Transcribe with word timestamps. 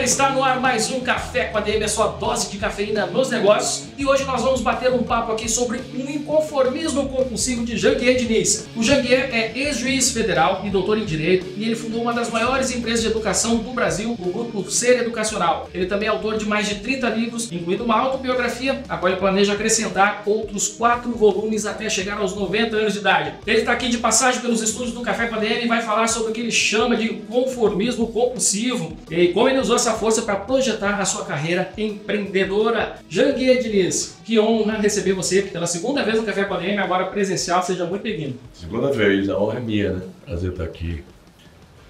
Galera, 0.00 0.04
está 0.04 0.30
no 0.30 0.42
ar 0.42 0.60
mais 0.60 0.90
um 0.90 1.00
Café 1.00 1.46
com 1.46 1.58
a 1.58 1.60
DM, 1.60 1.84
a 1.84 1.88
sua 1.88 2.08
dose 2.08 2.50
de 2.50 2.58
cafeína 2.58 3.06
nos 3.06 3.30
negócios. 3.30 3.89
E 4.00 4.06
hoje 4.06 4.24
nós 4.24 4.40
vamos 4.40 4.62
bater 4.62 4.90
um 4.94 5.02
papo 5.02 5.30
aqui 5.30 5.46
sobre 5.46 5.78
um 5.94 6.10
inconformismo 6.10 7.06
compulsivo 7.10 7.66
de 7.66 7.76
Janguier 7.76 8.16
Diniz. 8.16 8.66
O 8.74 8.82
Janguier 8.82 9.28
é 9.30 9.52
ex-juiz 9.54 10.10
federal 10.10 10.62
e 10.64 10.70
doutor 10.70 10.96
em 10.96 11.04
Direito 11.04 11.44
e 11.54 11.66
ele 11.66 11.76
fundou 11.76 12.00
uma 12.00 12.14
das 12.14 12.30
maiores 12.30 12.74
empresas 12.74 13.02
de 13.02 13.08
educação 13.08 13.58
do 13.58 13.74
Brasil, 13.74 14.16
o 14.18 14.32
Grupo 14.32 14.70
Ser 14.70 15.02
Educacional. 15.02 15.68
Ele 15.74 15.84
também 15.84 16.08
é 16.08 16.10
autor 16.10 16.38
de 16.38 16.46
mais 16.46 16.66
de 16.66 16.76
30 16.76 17.10
livros, 17.10 17.52
incluindo 17.52 17.84
uma 17.84 18.00
autobiografia, 18.00 18.82
a 18.88 18.96
qual 18.96 19.12
ele 19.12 19.20
planeja 19.20 19.52
acrescentar 19.52 20.22
outros 20.24 20.68
quatro 20.68 21.12
volumes 21.12 21.66
até 21.66 21.90
chegar 21.90 22.16
aos 22.16 22.34
90 22.34 22.76
anos 22.78 22.94
de 22.94 23.00
idade. 23.00 23.34
Ele 23.46 23.58
está 23.58 23.72
aqui 23.72 23.90
de 23.90 23.98
passagem 23.98 24.40
pelos 24.40 24.62
estúdios 24.62 24.94
do 24.94 25.02
Café 25.02 25.26
com 25.26 25.36
e 25.44 25.68
vai 25.68 25.82
falar 25.82 26.08
sobre 26.08 26.30
o 26.30 26.32
que 26.32 26.40
ele 26.40 26.50
chama 26.50 26.96
de 26.96 27.10
conformismo 27.28 28.06
compulsivo 28.06 28.96
e 29.10 29.28
como 29.28 29.46
ele 29.46 29.58
usou 29.58 29.76
essa 29.76 29.92
força 29.92 30.22
para 30.22 30.36
projetar 30.36 30.98
a 30.98 31.04
sua 31.04 31.26
carreira 31.26 31.70
empreendedora. 31.76 32.96
Janguier 33.06 33.62
Diniz, 33.62 33.89
que 34.24 34.38
honra 34.38 34.78
receber 34.78 35.12
você 35.12 35.42
pela 35.42 35.66
segunda 35.66 36.04
vez 36.04 36.16
no 36.16 36.24
Café 36.24 36.44
com 36.44 36.54
a 36.54 36.58
DM, 36.58 36.78
agora 36.78 37.06
presencial. 37.06 37.62
Seja 37.62 37.84
muito 37.84 38.02
bem-vindo. 38.02 38.38
Segunda 38.52 38.90
vez, 38.90 39.28
a 39.28 39.38
honra 39.38 39.58
é 39.58 39.60
minha, 39.60 39.92
né? 39.92 40.06
Prazer 40.24 40.52
estar 40.52 40.64
aqui 40.64 41.04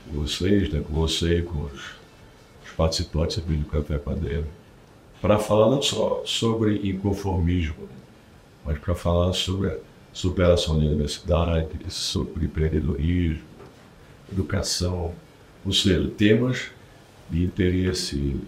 com 0.07 0.21
vocês, 0.21 0.73
né? 0.73 0.83
com 0.87 0.93
você 0.95 1.43
com 1.43 1.65
os, 1.65 2.01
participantes 2.77 3.39
aqui 3.39 3.53
do 3.57 3.67
Café 3.67 3.99
Padeiro, 3.99 4.47
para 5.21 5.39
falar 5.39 5.71
não 5.71 5.83
só 5.83 6.23
sobre 6.25 6.89
inconformismo, 6.89 7.83
né? 7.83 7.97
mas 8.65 8.79
para 8.79 8.95
falar 8.95 9.35
sobre 9.35 9.69
a 9.69 9.77
superação 10.13 10.79
da 10.79 10.87
universidade, 10.87 11.69
sobre 11.91 12.47
empreendedorismo, 12.47 13.43
educação, 14.33 15.13
ou 15.65 15.73
seja, 15.73 16.09
temas 16.17 16.71
de 17.29 17.45
interesse 17.45 18.41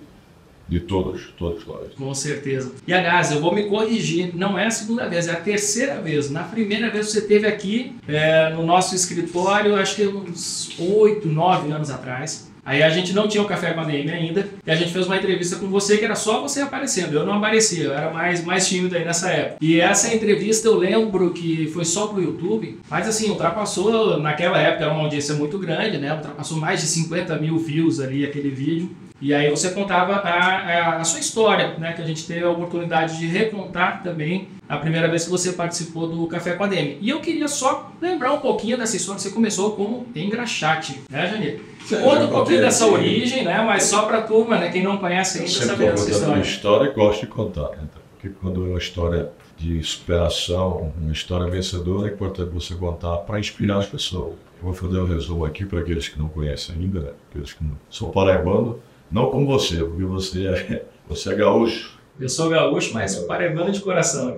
de 0.72 0.80
todos, 0.80 1.28
todos 1.36 1.66
nós. 1.66 1.92
Com 1.98 2.14
certeza. 2.14 2.72
E 2.86 2.94
aliás, 2.94 3.30
eu 3.30 3.40
vou 3.40 3.54
me 3.54 3.64
corrigir, 3.64 4.34
não 4.34 4.58
é 4.58 4.66
a 4.66 4.70
segunda 4.70 5.06
vez, 5.06 5.28
é 5.28 5.32
a 5.32 5.36
terceira 5.36 6.00
vez. 6.00 6.30
Na 6.30 6.44
primeira 6.44 6.90
vez 6.90 7.10
você 7.10 7.18
esteve 7.18 7.46
aqui 7.46 7.94
é, 8.08 8.48
no 8.54 8.64
nosso 8.64 8.94
escritório, 8.94 9.76
acho 9.76 9.96
que 9.96 10.06
uns 10.06 10.70
oito, 10.78 11.28
nove 11.28 11.70
anos 11.70 11.90
atrás. 11.90 12.50
Aí 12.64 12.80
a 12.80 12.88
gente 12.88 13.12
não 13.12 13.26
tinha 13.26 13.42
o 13.42 13.46
Café 13.46 13.72
com 13.72 13.80
a 13.80 13.84
DM 13.84 14.08
ainda, 14.10 14.48
e 14.64 14.70
a 14.70 14.76
gente 14.76 14.92
fez 14.92 15.06
uma 15.06 15.16
entrevista 15.16 15.56
com 15.56 15.66
você 15.66 15.98
que 15.98 16.04
era 16.04 16.14
só 16.14 16.40
você 16.40 16.60
aparecendo. 16.60 17.14
Eu 17.14 17.26
não 17.26 17.34
aparecia, 17.34 17.84
eu 17.84 17.92
era 17.92 18.10
mais, 18.12 18.44
mais 18.44 18.68
tímido 18.68 18.96
aí 18.96 19.04
nessa 19.04 19.30
época. 19.30 19.56
E 19.60 19.80
essa 19.80 20.14
entrevista 20.14 20.68
eu 20.68 20.78
lembro 20.78 21.32
que 21.32 21.66
foi 21.74 21.84
só 21.84 22.06
pro 22.06 22.22
YouTube, 22.22 22.78
mas 22.88 23.08
assim, 23.08 23.30
ultrapassou, 23.30 24.18
naquela 24.20 24.58
época 24.58 24.84
era 24.84 24.94
uma 24.94 25.02
audiência 25.02 25.34
muito 25.34 25.58
grande, 25.58 25.98
né? 25.98 26.14
Ultrapassou 26.14 26.56
mais 26.56 26.80
de 26.80 26.86
50 26.86 27.36
mil 27.38 27.58
views 27.58 27.98
ali 27.98 28.24
aquele 28.24 28.50
vídeo. 28.50 28.88
E 29.22 29.32
aí 29.32 29.48
você 29.48 29.70
contava 29.70 30.14
a, 30.14 30.28
a, 30.28 30.96
a, 30.96 31.04
sua 31.04 31.20
história, 31.20 31.78
né? 31.78 31.92
Que 31.92 32.02
a 32.02 32.04
gente 32.04 32.26
teve 32.26 32.42
a 32.42 32.50
oportunidade 32.50 33.20
de 33.20 33.26
recontar 33.28 34.02
também 34.02 34.48
a 34.68 34.76
primeira 34.76 35.08
vez 35.08 35.24
que 35.24 35.30
você 35.30 35.52
participou 35.52 36.08
do 36.08 36.26
Café 36.26 36.54
com 36.54 36.64
a 36.64 36.66
DM. 36.66 36.98
E 37.00 37.08
eu 37.08 37.20
queria 37.20 37.46
só 37.46 37.92
lembrar 38.00 38.32
um 38.32 38.40
pouquinho 38.40 38.76
dessa 38.76 38.96
história. 38.96 39.20
Você 39.20 39.30
começou 39.30 39.76
como 39.76 40.08
engraxate, 40.12 41.02
né, 41.08 41.28
Janir? 41.28 41.60
Conta 42.02 42.24
um 42.24 42.30
pouquinho 42.30 42.62
dessa 42.62 42.84
origem, 42.84 43.44
né? 43.44 43.62
Mas 43.64 43.84
só 43.84 44.02
para 44.06 44.18
a 44.18 44.22
turma, 44.22 44.58
né? 44.58 44.70
Quem 44.70 44.82
não 44.82 44.98
conhece 44.98 45.38
ainda, 45.38 45.50
saber 45.50 45.92
essa 45.92 46.10
história. 46.10 46.34
Uma 46.34 46.42
história 46.42 46.90
e 46.90 46.92
gosto 46.92 47.20
de 47.20 47.26
contar, 47.28 47.68
né? 47.76 47.84
Porque 48.14 48.28
quando 48.40 48.66
é 48.66 48.70
uma 48.70 48.78
história 48.78 49.30
de 49.56 49.80
superação, 49.84 50.92
uma 51.00 51.12
história 51.12 51.48
vencedora, 51.48 52.08
é 52.08 52.12
importante 52.12 52.50
você 52.50 52.74
contar 52.74 53.18
para 53.18 53.38
inspirar 53.38 53.78
as 53.78 53.86
pessoas. 53.86 54.32
Eu 54.58 54.64
vou 54.64 54.74
fazer 54.74 54.98
um 54.98 55.06
resumo 55.06 55.44
aqui 55.44 55.64
para 55.64 55.78
aqueles 55.78 56.08
que 56.08 56.18
não 56.18 56.28
conhecem 56.28 56.74
ainda, 56.74 57.00
né? 57.00 57.10
aqueles 57.30 57.52
que 57.52 57.62
não 57.62 57.76
são 57.88 58.10
paraibano, 58.10 58.80
não 59.12 59.30
como 59.30 59.46
você, 59.46 59.76
porque 59.84 60.04
você 60.04 60.46
é, 60.46 60.86
você 61.06 61.32
é 61.32 61.36
gaúcho. 61.36 62.00
Eu 62.18 62.28
sou 62.28 62.48
gaúcho, 62.48 62.94
mas 62.94 63.12
sou 63.12 63.26
paraibano 63.26 63.70
de 63.70 63.80
coração. 63.80 64.36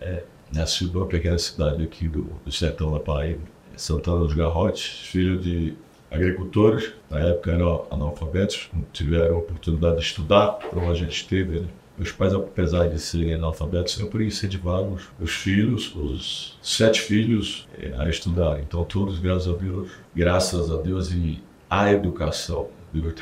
É, 0.00 0.22
nasci 0.52 0.84
numa 0.84 1.06
pequena 1.06 1.38
cidade 1.38 1.82
aqui 1.82 2.08
do, 2.08 2.30
do 2.44 2.52
sertão 2.52 2.92
da 2.92 3.00
Paraíba, 3.00 3.42
Santana 3.76 4.20
dos 4.20 4.34
Garrotes, 4.34 5.00
filho 5.10 5.38
de 5.38 5.74
agricultores, 6.10 6.92
na 7.10 7.20
época 7.20 7.52
eram 7.52 7.86
analfabetos, 7.90 8.68
não 8.72 8.84
tiveram 8.92 9.38
oportunidade 9.38 9.96
de 9.96 10.02
estudar, 10.02 10.58
como 10.70 10.90
a 10.90 10.94
gente 10.94 11.26
teve. 11.28 11.60
Né? 11.60 11.66
Meus 11.98 12.12
pais, 12.12 12.34
apesar 12.34 12.88
de 12.88 12.98
serem 12.98 13.34
analfabetos, 13.34 13.94
sempre 13.94 14.26
incentivaram 14.26 14.92
os, 14.92 15.08
os 15.20 15.32
filhos, 15.32 15.94
os 15.94 16.58
sete 16.62 17.00
filhos, 17.00 17.66
eh, 17.78 17.92
a 17.96 18.08
estudar. 18.08 18.60
Então, 18.60 18.84
todos, 18.84 19.18
graças 19.18 19.48
a 19.48 19.56
Deus, 19.56 19.90
graças 20.14 20.70
a 20.70 20.76
Deus 20.76 21.10
e 21.10 21.42
à 21.70 21.90
educação, 21.90 22.68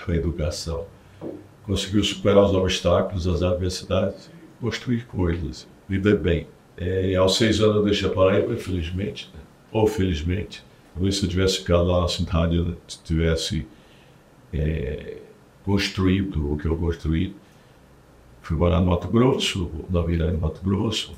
a 0.08 0.16
educação, 0.16 0.86
conseguiu 1.64 2.04
superar 2.04 2.44
os 2.44 2.54
obstáculos, 2.54 3.26
as 3.26 3.42
adversidades, 3.42 4.30
construir 4.60 5.06
coisas, 5.06 5.66
viver 5.88 6.18
bem. 6.18 6.46
É, 6.76 7.14
aos 7.14 7.36
seis 7.36 7.60
anos 7.60 7.76
eu 7.76 7.84
deixei 7.84 8.08
a 8.08 8.12
Paraíba, 8.12 8.52
infelizmente, 8.52 9.30
né? 9.34 9.40
ou 9.72 9.86
felizmente. 9.86 10.64
Talvez 10.92 11.16
se 11.16 11.24
eu 11.24 11.28
tivesse 11.28 11.58
ficado 11.58 11.84
lá 11.84 12.02
na 12.02 12.08
cidade, 12.08 12.56
eu 12.56 12.76
tivesse 13.04 13.66
é, 14.52 15.18
construído 15.64 16.52
o 16.52 16.56
que 16.56 16.66
eu 16.66 16.76
construí. 16.76 17.34
Fui 18.42 18.56
morar 18.56 18.80
no 18.80 18.86
Mato 18.86 19.08
Grosso, 19.08 19.70
na 19.90 20.02
Vila 20.02 20.30
no 20.30 20.38
Mato 20.38 20.60
Grosso. 20.62 21.12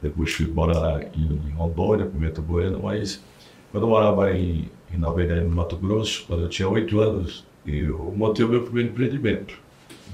Depois 0.00 0.32
fui 0.32 0.46
morar 0.46 1.02
em, 1.14 1.40
em 1.46 1.50
Rondônia, 1.50 2.10
Bueno, 2.40 2.80
mas 2.82 3.22
quando 3.70 3.84
eu 3.84 3.90
morava 3.90 4.32
em, 4.36 4.68
em 4.92 4.98
no 4.98 5.50
Mato 5.50 5.76
Grosso, 5.76 6.24
quando 6.26 6.42
eu 6.42 6.48
tinha 6.48 6.68
oito 6.68 6.98
anos, 7.00 7.44
eu 7.66 8.12
montei 8.16 8.44
o 8.44 8.48
meu 8.48 8.62
primeiro 8.62 8.90
empreendimento. 8.90 9.58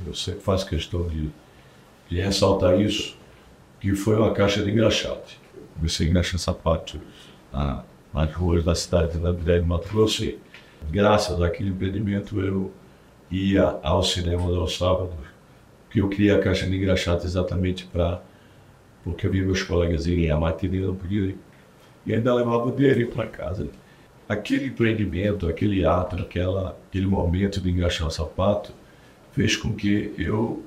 Eu 0.06 0.14
sempre 0.14 0.40
faço 0.40 0.66
questão 0.66 1.08
de, 1.08 1.30
de 2.08 2.20
ressaltar 2.20 2.80
isso, 2.80 3.16
que 3.80 3.94
foi 3.94 4.16
uma 4.16 4.32
caixa 4.32 4.62
de 4.62 4.70
engraxate. 4.70 5.40
Comecei 5.74 6.06
a 6.06 6.10
engraxar 6.10 6.38
sapatos 6.38 7.00
na, 7.52 7.84
nas 8.12 8.32
ruas 8.32 8.64
da 8.64 8.74
cidade 8.74 9.12
de 9.12 9.18
Naveganha, 9.18 9.60
no 9.60 9.66
Mato 9.66 9.88
Grosso. 9.88 10.24
E, 10.24 10.38
graças 10.90 11.40
àquele 11.40 11.70
empreendimento, 11.70 12.40
eu 12.40 12.72
ia 13.30 13.78
ao 13.82 14.02
cinema 14.02 14.44
aos 14.56 14.76
sábados, 14.76 15.14
que 15.90 16.00
eu 16.00 16.08
criei 16.08 16.34
a 16.34 16.40
caixa 16.40 16.66
de 16.66 16.76
engraxate 16.76 17.24
exatamente 17.24 17.86
para... 17.86 18.22
Porque 19.04 19.26
eu 19.26 19.30
vi 19.30 19.40
meus 19.42 19.62
colegas 19.62 20.06
irem 20.06 20.30
à 20.30 20.36
matinê, 20.36 20.80
não 20.80 20.94
podia 20.94 21.22
ir. 21.22 21.38
E 22.04 22.14
ainda 22.14 22.34
levava 22.34 22.66
o 22.66 22.72
dinheiro 22.72 23.08
para 23.08 23.26
casa 23.26 23.68
aquele 24.28 24.66
empreendimento, 24.66 25.48
aquele 25.48 25.84
ato, 25.84 26.16
aquela, 26.16 26.76
aquele 26.88 27.06
momento 27.06 27.60
de 27.60 27.70
engraxar 27.70 28.06
o 28.06 28.10
sapato, 28.10 28.72
fez 29.32 29.56
com 29.56 29.72
que 29.72 30.12
eu 30.18 30.62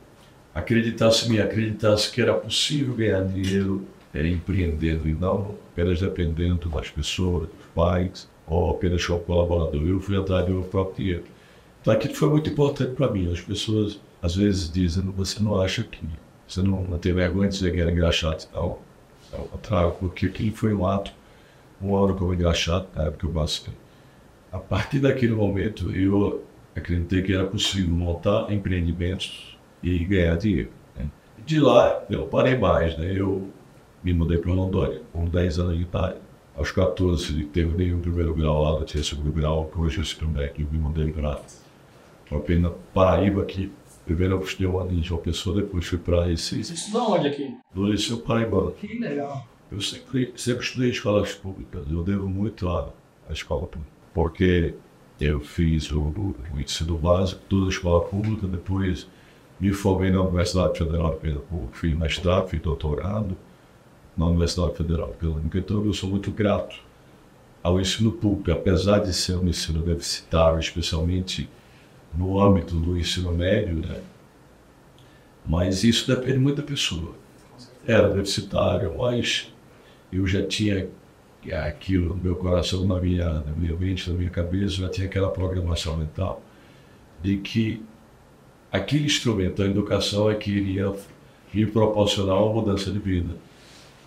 acreditasse, 0.54 1.30
me 1.30 1.40
acreditasse 1.40 2.12
que 2.12 2.22
era 2.22 2.34
possível 2.34 2.96
ganhar 2.96 3.24
dinheiro 3.24 3.86
é, 4.14 4.28
empreendendo 4.28 5.08
e 5.08 5.14
não 5.14 5.56
apenas 5.72 6.00
dependendo 6.00 6.68
das 6.70 6.90
pessoas, 6.90 7.48
dos 7.48 7.68
pais, 7.74 8.30
ou 8.48 8.72
apenas 8.72 9.06
como 9.06 9.20
colaborador. 9.20 9.82
Eu 9.88 10.00
fui 10.00 10.18
atrás 10.18 10.46
do 10.46 10.54
meu 10.54 10.64
próprio 10.64 10.96
dinheiro. 10.98 11.24
Então 11.82 11.94
aquilo 11.94 12.16
foi 12.16 12.30
muito 12.30 12.50
importante 12.50 12.94
para 12.94 13.10
mim. 13.10 13.32
As 13.32 13.40
pessoas 13.40 14.00
às 14.22 14.36
vezes 14.36 14.72
dizem, 14.72 15.04
você 15.16 15.42
não 15.42 15.60
acha 15.60 15.84
que, 15.84 16.00
você 16.48 16.62
não, 16.62 16.84
não 16.84 16.98
tem 16.98 17.14
vergonha 17.14 17.50
de 17.50 17.56
dizer 17.56 17.74
que 17.74 17.80
era 17.80 17.92
engraxado 17.92 18.46
tal. 18.52 18.82
Ao 19.32 19.46
contrário, 19.46 19.92
porque 19.94 20.26
aquilo 20.26 20.54
foi 20.54 20.74
um 20.74 20.86
ato 20.86 21.14
um 21.82 21.96
ano 21.96 22.16
como 22.16 22.34
engraxado, 22.34 22.88
na 22.96 23.06
época 23.06 23.26
eu 23.26 23.32
passei. 23.32 23.74
A 24.52 24.60
partir 24.60 25.00
daquele 25.00 25.34
momento, 25.34 25.92
eu 25.92 26.44
acreditei 26.76 27.22
que 27.22 27.34
era 27.34 27.46
possível 27.46 27.94
montar 27.94 28.52
empreendimentos 28.52 29.58
e 29.82 30.00
ganhar 30.06 30.38
dinheiro. 30.38 30.70
Né? 30.96 31.10
De 31.46 31.60
lá, 31.60 32.04
eu 32.10 32.28
parei 32.28 32.58
mais, 32.58 32.98
né? 32.98 33.14
Eu 33.16 33.50
me 34.04 34.14
mudei 34.14 34.38
para 34.38 34.52
Rondônia, 34.52 35.02
com 35.12 35.26
10 35.26 35.60
anos 35.60 35.78
de 35.78 35.84
idade. 35.84 36.18
Aos 36.56 36.72
14, 36.72 37.46
terminei 37.46 37.94
o 37.94 38.00
primeiro 38.00 38.34
grau 38.34 38.62
lá, 38.62 38.80
eu 38.80 38.86
tinha 38.86 39.04
segundo 39.04 39.32
grau, 39.32 39.66
que 39.66 39.80
hoje 39.80 40.00
eu 40.00 40.04
sou 40.04 40.28
médico, 40.28 40.62
eu 40.62 40.68
me 40.70 40.78
mudei 40.78 41.12
para 41.12 41.40
apenas 42.30 42.74
Paraíba, 42.94 43.46
que 43.46 43.72
primeiro 44.06 44.36
eu 44.36 44.42
estudei 44.42 44.68
um 44.68 44.80
ano 44.80 44.92
em 44.92 45.02
João 45.02 45.22
Pessoa, 45.22 45.62
depois 45.62 45.86
fui 45.86 45.98
para 45.98 46.26
Recife. 46.26 46.64
Você 46.64 46.74
estudou 46.74 47.14
onde 47.14 47.28
aqui? 47.28 47.56
No 47.74 47.86
Liceu 47.88 48.18
Paraibano. 48.18 48.72
Que 48.72 49.00
legal. 49.00 49.46
Eu 49.72 49.80
sempre, 49.80 50.34
sempre 50.36 50.64
estudei 50.66 50.90
escolas 50.90 51.34
públicas, 51.34 51.86
eu 51.90 52.04
devo 52.04 52.28
muito 52.28 52.68
à, 52.68 52.90
à 53.30 53.32
escola 53.32 53.66
pública, 53.68 53.92
porque 54.14 54.76
eu 55.20 55.40
fiz 55.40 55.92
o, 55.92 56.02
o 56.02 56.60
ensino 56.60 56.98
básico, 56.98 57.42
toda 57.48 57.68
a 57.68 57.70
escola 57.70 58.04
pública, 58.06 58.48
depois 58.48 59.08
Me 59.60 59.72
formei 59.72 60.10
na 60.10 60.22
Universidade 60.22 60.76
Federal 60.76 61.14
de 61.14 61.20
Pernambuco, 61.20 61.70
fiz 61.74 61.96
mestrado, 61.96 62.50
fiz 62.50 62.60
doutorado 62.60 63.38
na 64.18 64.26
Universidade 64.26 64.76
Federal 64.76 65.12
de 65.12 65.18
Pernambuco. 65.18 65.56
Então, 65.56 65.86
eu 65.86 65.94
sou 65.94 66.10
muito 66.10 66.32
grato 66.32 66.76
ao 67.62 67.80
ensino 67.80 68.12
público, 68.12 68.52
apesar 68.52 69.00
de 69.00 69.14
ser 69.14 69.38
um 69.38 69.48
ensino 69.48 69.84
deficitário, 69.84 70.60
especialmente 70.60 71.48
no 72.12 72.42
âmbito 72.42 72.76
do 72.76 72.98
ensino 72.98 73.32
médio, 73.32 73.76
né? 73.76 74.02
Mas 75.46 75.84
isso 75.84 76.08
depende 76.08 76.40
muito 76.40 76.58
da 76.58 76.64
pessoa. 76.64 77.14
Era 77.86 78.10
deficitário, 78.10 78.98
mas 78.98 79.51
eu 80.12 80.28
já 80.28 80.46
tinha 80.46 80.88
aquilo 81.66 82.16
no 82.16 82.24
meu 82.24 82.36
coração, 82.36 82.86
na 82.86 83.00
minha, 83.00 83.30
na 83.30 83.52
minha 83.56 83.76
mente, 83.76 84.10
na 84.10 84.18
minha 84.18 84.30
cabeça, 84.30 84.76
já 84.76 84.90
tinha 84.90 85.08
aquela 85.08 85.30
programação 85.30 85.98
mental 85.98 86.44
de 87.22 87.38
que 87.38 87.84
aquele 88.72 89.06
instrumento, 89.06 89.62
a 89.62 89.66
educação, 89.66 90.30
é 90.30 90.36
que 90.36 90.52
iria 90.52 90.94
me 91.54 91.66
proporcionar 91.66 92.38
uma 92.38 92.54
mudança 92.62 92.92
de 92.92 93.00
vida. 93.00 93.36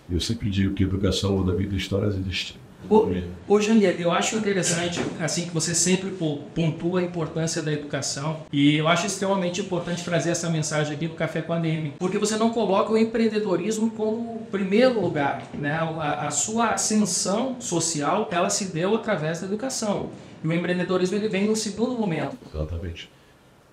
Eu 0.09 0.19
sempre 0.19 0.49
digo 0.49 0.73
que 0.73 0.83
educação 0.83 1.37
muda 1.37 1.51
a 1.51 1.55
vida, 1.55 1.75
histórias 1.75 2.15
e 2.15 2.19
destino. 2.19 2.64
Ô, 2.89 3.07
ô 3.47 3.59
Janiel, 3.59 3.93
eu 3.93 4.11
acho 4.11 4.37
interessante 4.37 5.01
assim 5.19 5.47
que 5.47 5.53
você 5.53 5.73
sempre 5.73 6.11
pontua 6.53 6.99
a 6.99 7.03
importância 7.03 7.61
da 7.61 7.71
educação 7.71 8.41
e 8.51 8.75
eu 8.75 8.87
acho 8.87 9.07
extremamente 9.07 9.61
importante 9.61 10.03
trazer 10.03 10.29
essa 10.29 10.49
mensagem 10.49 10.93
aqui 10.93 11.07
do 11.07 11.15
Café 11.15 11.41
com 11.41 11.53
a 11.53 11.59
Neme, 11.59 11.93
porque 11.97 12.17
você 12.17 12.37
não 12.37 12.51
coloca 12.51 12.91
o 12.91 12.97
empreendedorismo 12.97 13.89
como 13.91 14.45
primeiro 14.51 15.01
lugar, 15.01 15.47
né? 15.53 15.73
A, 15.73 16.27
a, 16.27 16.31
sua 16.31 16.71
ascensão 16.71 17.59
social 17.59 18.29
ela 18.31 18.49
se 18.49 18.65
deu 18.65 18.95
através 18.95 19.41
da 19.41 19.47
educação 19.47 20.09
e 20.43 20.47
o 20.47 20.53
empreendedorismo 20.53 21.17
ele 21.17 21.27
vem 21.27 21.47
no 21.47 21.55
segundo 21.55 21.93
momento. 21.93 22.37
Exatamente. 22.53 23.09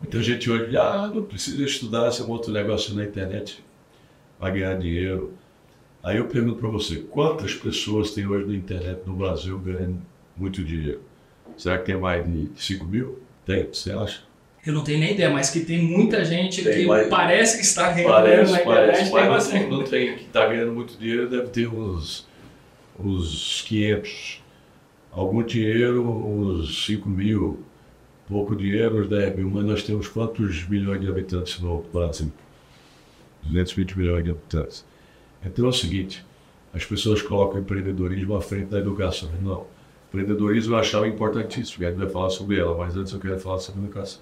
Muita 0.00 0.22
gente 0.22 0.50
hoje, 0.50 0.76
ah, 0.76 1.10
não 1.14 1.22
precisa 1.22 1.62
estudar, 1.62 2.08
esse 2.08 2.22
é 2.22 2.24
um 2.24 2.30
outro 2.30 2.50
negócio 2.50 2.94
na 2.94 3.04
internet, 3.04 3.62
vai 4.40 4.52
ganhar 4.52 4.74
dinheiro 4.74 5.34
Aí 6.02 6.16
eu 6.16 6.26
pergunto 6.26 6.56
para 6.56 6.68
você, 6.68 6.96
quantas 6.96 7.54
pessoas 7.54 8.10
tem 8.10 8.26
hoje 8.26 8.46
na 8.46 8.56
internet 8.56 9.02
no 9.06 9.14
Brasil 9.14 9.56
ganhando 9.58 10.02
muito 10.36 10.64
dinheiro? 10.64 11.00
Será 11.56 11.78
que 11.78 11.84
tem 11.84 11.96
mais 11.96 12.26
de 12.26 12.50
5 12.56 12.84
mil? 12.84 13.20
Tem, 13.46 13.68
você 13.72 13.92
acha? 13.92 14.22
Eu 14.66 14.72
não 14.72 14.82
tenho 14.82 15.00
nem 15.00 15.14
ideia, 15.14 15.30
mas 15.30 15.50
que 15.50 15.60
tem 15.60 15.82
muita 15.82 16.24
gente 16.24 16.62
tem, 16.62 16.72
que 16.72 16.86
mas, 16.86 17.08
parece 17.08 17.56
que 17.56 17.64
está 17.64 17.92
ganhando 17.92 18.10
parece, 18.10 18.52
na 18.52 18.60
internet. 18.60 19.10
Parece, 19.10 19.50
tem 19.50 19.70
não 19.70 19.84
tem 19.84 20.16
que 20.16 20.24
está 20.24 20.46
ganhando 20.46 20.72
muito 20.72 20.96
dinheiro, 20.96 21.28
deve 21.28 21.48
ter 21.48 21.68
uns, 21.68 22.26
uns 22.98 23.62
500. 23.62 24.42
Algum 25.10 25.42
dinheiro, 25.42 26.08
uns 26.08 26.86
5 26.86 27.08
mil. 27.08 27.64
Pouco 28.28 28.54
dinheiro, 28.54 29.02
uns 29.02 29.08
10 29.08 29.36
mil. 29.36 29.50
Mas 29.50 29.64
nós 29.64 29.82
temos 29.82 30.06
quantos 30.08 30.66
milhões 30.68 31.00
de 31.00 31.08
habitantes 31.08 31.60
no 31.60 31.84
Brasil? 31.92 32.32
220 33.42 33.98
milhões 33.98 34.24
de 34.24 34.30
habitantes. 34.30 34.84
Então 35.44 35.66
é 35.66 35.68
o 35.68 35.72
seguinte, 35.72 36.24
as 36.72 36.84
pessoas 36.84 37.20
colocam 37.20 37.60
empreendedorismo 37.60 38.34
à 38.34 38.40
frente 38.40 38.66
da 38.66 38.78
educação. 38.78 39.30
Não. 39.42 39.66
Empreendedorismo 40.08 40.74
eu 40.74 40.78
achava 40.78 41.08
importantíssimo, 41.08 41.86
a 41.86 41.90
gente 41.90 41.98
vai 41.98 42.08
falar 42.08 42.30
sobre 42.30 42.58
ela, 42.58 42.76
mas 42.76 42.96
antes 42.96 43.12
eu 43.12 43.18
quero 43.18 43.38
falar 43.40 43.58
sobre 43.58 43.82
educação. 43.82 44.20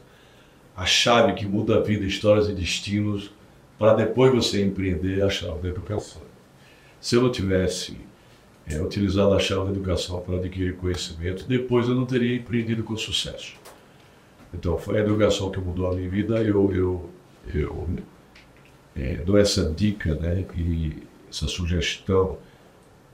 A 0.76 0.87
chave 0.87 1.34
que 1.34 1.46
muda 1.46 1.76
a 1.76 1.81
vida, 1.81 2.05
histórias 2.05 2.49
e 2.49 2.52
destinos, 2.52 3.31
para 3.78 3.94
depois 3.94 4.32
você 4.32 4.64
empreender, 4.64 5.19
é 5.19 5.22
a 5.22 5.31
chave 5.31 5.61
da 5.61 5.69
educação. 5.69 6.22
Se 7.00 7.17
eu 7.17 7.22
não 7.22 7.31
tivesse 7.31 7.96
é, 8.67 8.81
utilizado 8.81 9.34
a 9.34 9.38
chave 9.38 9.64
da 9.64 9.70
educação 9.70 10.20
para 10.20 10.37
adquirir 10.37 10.76
conhecimento, 10.76 11.46
depois 11.46 11.88
eu 11.88 11.94
não 11.94 12.06
teria 12.06 12.37
empreendido 12.37 12.84
com 12.84 12.96
sucesso. 12.96 13.55
Então, 14.55 14.78
foi 14.78 14.99
a 14.99 15.00
educação 15.00 15.50
que 15.50 15.61
mudou 15.61 15.90
a 15.90 15.94
minha 15.94 16.08
vida. 16.08 16.43
Eu, 16.43 16.72
eu, 16.72 17.11
eu 17.52 17.88
é, 18.96 19.17
dou 19.17 19.38
essa 19.38 19.70
dica, 19.70 20.14
né, 20.14 20.44
que 20.52 21.02
essa 21.31 21.47
sugestão 21.47 22.38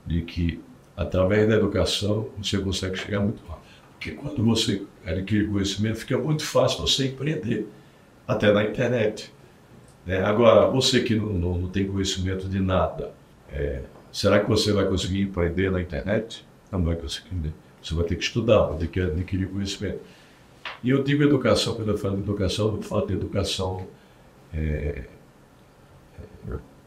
de 0.05 0.21
que 0.21 0.59
através 0.95 1.47
da 1.47 1.55
educação 1.55 2.29
você 2.37 2.57
consegue 2.57 2.97
chegar 2.97 3.19
muito 3.19 3.45
rápido. 3.45 3.67
Porque 3.91 4.11
quando 4.11 4.43
você 4.43 4.83
adquire 5.05 5.47
conhecimento, 5.47 5.99
fica 5.99 6.17
muito 6.17 6.43
fácil 6.43 6.81
você 6.81 7.07
empreender, 7.07 7.67
até 8.27 8.51
na 8.51 8.63
internet. 8.63 9.31
Né? 10.05 10.23
Agora, 10.23 10.69
você 10.69 11.01
que 11.01 11.15
não, 11.15 11.27
não, 11.27 11.57
não, 11.57 11.69
tem 11.69 11.87
conhecimento 11.87 12.47
de 12.47 12.59
nada, 12.59 13.13
é, 13.51 13.81
será 14.11 14.39
que 14.39 14.49
você 14.49 14.71
vai 14.71 14.85
conseguir 14.85 15.21
empreender 15.21 15.71
na 15.71 15.81
internet? 15.81 16.45
Não 16.71 16.83
vai 16.83 16.95
conseguir. 16.95 17.53
Você 17.81 17.93
vai 17.93 18.05
ter 18.05 18.15
que 18.15 18.23
estudar, 18.23 18.63
vai 18.67 18.77
ter 18.79 18.87
que 18.87 18.99
adquirir 18.99 19.47
conhecimento. 19.47 19.99
E 20.83 20.89
eu 20.89 21.03
digo 21.03 21.23
educação, 21.23 21.75
quando 21.75 21.91
eu 21.91 21.97
falo 21.97 22.17
de 22.17 22.23
educação, 22.23 22.75
eu 22.75 22.81
falo 22.81 23.07
de 23.07 23.13
educação 23.13 23.87
é, 24.53 25.05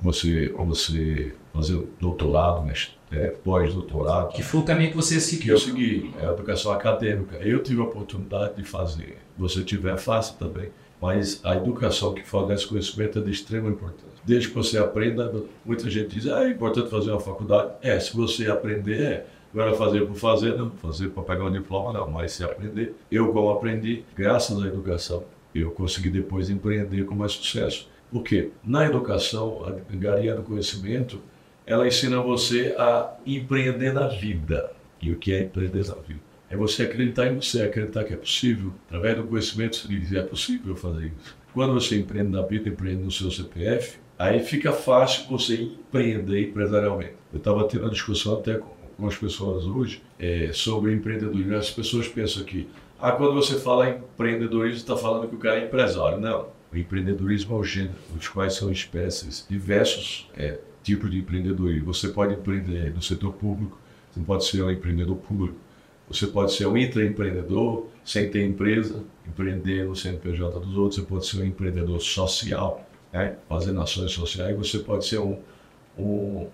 você, 0.01 0.49
você 0.49 1.35
fazer 1.53 1.87
doutorado, 2.01 2.71
é, 3.11 3.29
pós-doutorado. 3.29 4.33
Que 4.33 4.43
foi 4.43 4.61
o 4.61 4.65
caminho 4.65 4.91
que 4.91 4.97
você 4.97 5.21
seguiu. 5.21 5.43
Que 5.43 5.51
eu 5.51 5.59
segui, 5.59 6.15
é 6.21 6.27
a 6.27 6.33
educação 6.33 6.73
acadêmica. 6.73 7.37
Eu 7.37 7.63
tive 7.63 7.81
a 7.81 7.85
oportunidade 7.85 8.57
de 8.57 8.65
fazer. 8.65 9.19
Você 9.37 9.63
tiver, 9.63 9.97
faça 9.97 10.35
também. 10.35 10.71
Mas 11.01 11.41
a 11.45 11.57
educação 11.57 12.13
que 12.13 12.23
fornece 12.23 12.67
conhecimento 12.67 13.19
é 13.19 13.23
de 13.23 13.31
extrema 13.31 13.69
importância. 13.69 14.11
Desde 14.25 14.49
que 14.49 14.55
você 14.55 14.77
aprenda, 14.77 15.33
muita 15.65 15.89
gente 15.89 16.15
diz, 16.15 16.27
ah, 16.31 16.45
é 16.45 16.51
importante 16.51 16.91
fazer 16.91 17.11
uma 17.11 17.21
faculdade. 17.21 17.73
É, 17.83 17.99
se 17.99 18.15
você 18.15 18.49
aprender, 18.49 19.03
é. 19.03 19.27
Agora 19.53 19.75
fazer 19.75 20.07
por 20.07 20.15
fazer, 20.15 20.57
não. 20.57 20.71
Fazer 20.73 21.09
para 21.09 21.23
pegar 21.23 21.47
um 21.47 21.51
diploma, 21.51 21.93
não. 21.93 22.09
Mas 22.11 22.33
se 22.33 22.45
aprender, 22.45 22.95
eu 23.11 23.33
como 23.33 23.51
aprendi, 23.51 24.05
graças 24.15 24.63
à 24.63 24.67
educação, 24.67 25.25
eu 25.55 25.71
consegui 25.71 26.11
depois 26.11 26.51
empreender 26.51 27.05
com 27.05 27.15
mais 27.15 27.33
sucesso. 27.33 27.89
Porque 28.11 28.51
na 28.65 28.87
educação, 28.87 29.65
a 29.65 29.97
garia 29.97 30.35
do 30.35 30.43
conhecimento, 30.43 31.21
ela 31.65 31.87
ensina 31.87 32.21
você 32.21 32.75
a 32.77 33.15
empreender 33.25 33.93
na 33.93 34.09
vida. 34.09 34.73
E 35.01 35.13
o 35.13 35.17
que 35.17 35.33
é 35.33 35.43
empreender 35.43 35.87
na 35.87 35.95
vida? 35.95 36.21
É 36.51 36.57
você 36.57 36.83
acreditar 36.83 37.29
em 37.29 37.37
você, 37.37 37.63
acreditar 37.63 38.03
que 38.03 38.13
é 38.13 38.17
possível. 38.17 38.73
Através 38.89 39.17
do 39.17 39.25
conhecimento, 39.25 39.77
você 39.77 39.89
diz, 39.89 40.13
é 40.13 40.23
possível 40.23 40.75
fazer 40.75 41.07
isso. 41.07 41.37
Quando 41.55 41.75
você 41.75 41.99
empreende 41.99 42.31
na 42.31 42.43
vida, 42.43 42.69
empreende 42.69 43.05
no 43.05 43.11
seu 43.11 43.31
CPF, 43.31 43.99
aí 44.19 44.41
fica 44.41 44.73
fácil 44.73 45.29
você 45.29 45.63
empreender 45.63 46.49
empresarialmente. 46.49 47.15
Eu 47.33 47.39
estava 47.39 47.67
tendo 47.69 47.85
uma 47.85 47.91
discussão 47.91 48.35
até 48.35 48.55
com, 48.59 48.69
com 48.97 49.07
as 49.07 49.17
pessoas 49.17 49.65
hoje 49.65 50.03
é, 50.19 50.51
sobre 50.53 50.93
empreendedorismo. 50.93 51.55
As 51.55 51.71
pessoas 51.71 52.09
pensam 52.09 52.43
que, 52.43 52.69
ah, 53.01 53.13
quando 53.13 53.35
você 53.35 53.59
fala 53.59 53.89
em 53.89 53.99
empreendedorismo, 53.99 54.79
está 54.79 54.97
falando 54.97 55.29
que 55.29 55.37
o 55.37 55.39
cara 55.39 55.61
é 55.61 55.67
empresário. 55.67 56.19
Não. 56.19 56.49
O 56.73 56.77
empreendedorismo 56.77 57.61
é 57.61 57.65
gênero, 57.65 57.95
os 58.17 58.29
quais 58.29 58.55
são 58.55 58.71
espécies, 58.71 59.45
diversos 59.51 60.31
é, 60.37 60.59
tipos 60.85 61.11
de 61.11 61.19
empreendedorismo. 61.19 61.93
Você 61.93 62.09
pode 62.09 62.35
empreender 62.35 62.95
no 62.95 63.03
setor 63.03 63.33
público, 63.33 63.77
você 64.13 64.21
pode 64.21 64.45
ser 64.45 64.63
um 64.63 64.71
empreendedor 64.71 65.17
público, 65.17 65.57
você 66.09 66.27
pode 66.29 66.53
ser 66.53 66.67
um 66.67 66.77
intraempreendedor, 66.77 67.87
sem 68.05 68.31
ter 68.31 68.47
empresa, 68.47 69.03
empreender 69.27 69.85
no 69.85 69.97
CNPJ 69.97 70.61
dos 70.61 70.77
outros, 70.77 71.01
você 71.01 71.07
pode 71.07 71.27
ser 71.27 71.43
um 71.43 71.45
empreendedor 71.45 72.01
social, 72.01 72.87
né, 73.13 73.37
fazendo 73.49 73.81
ações 73.81 74.13
sociais, 74.13 74.57
você 74.57 74.79
pode 74.79 75.07
ser 75.07 75.19
um, 75.19 75.39
um, 75.99 76.47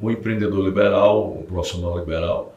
um 0.00 0.10
empreendedor 0.10 0.64
liberal, 0.64 1.38
um 1.40 1.42
profissional 1.42 1.98
liberal. 1.98 2.56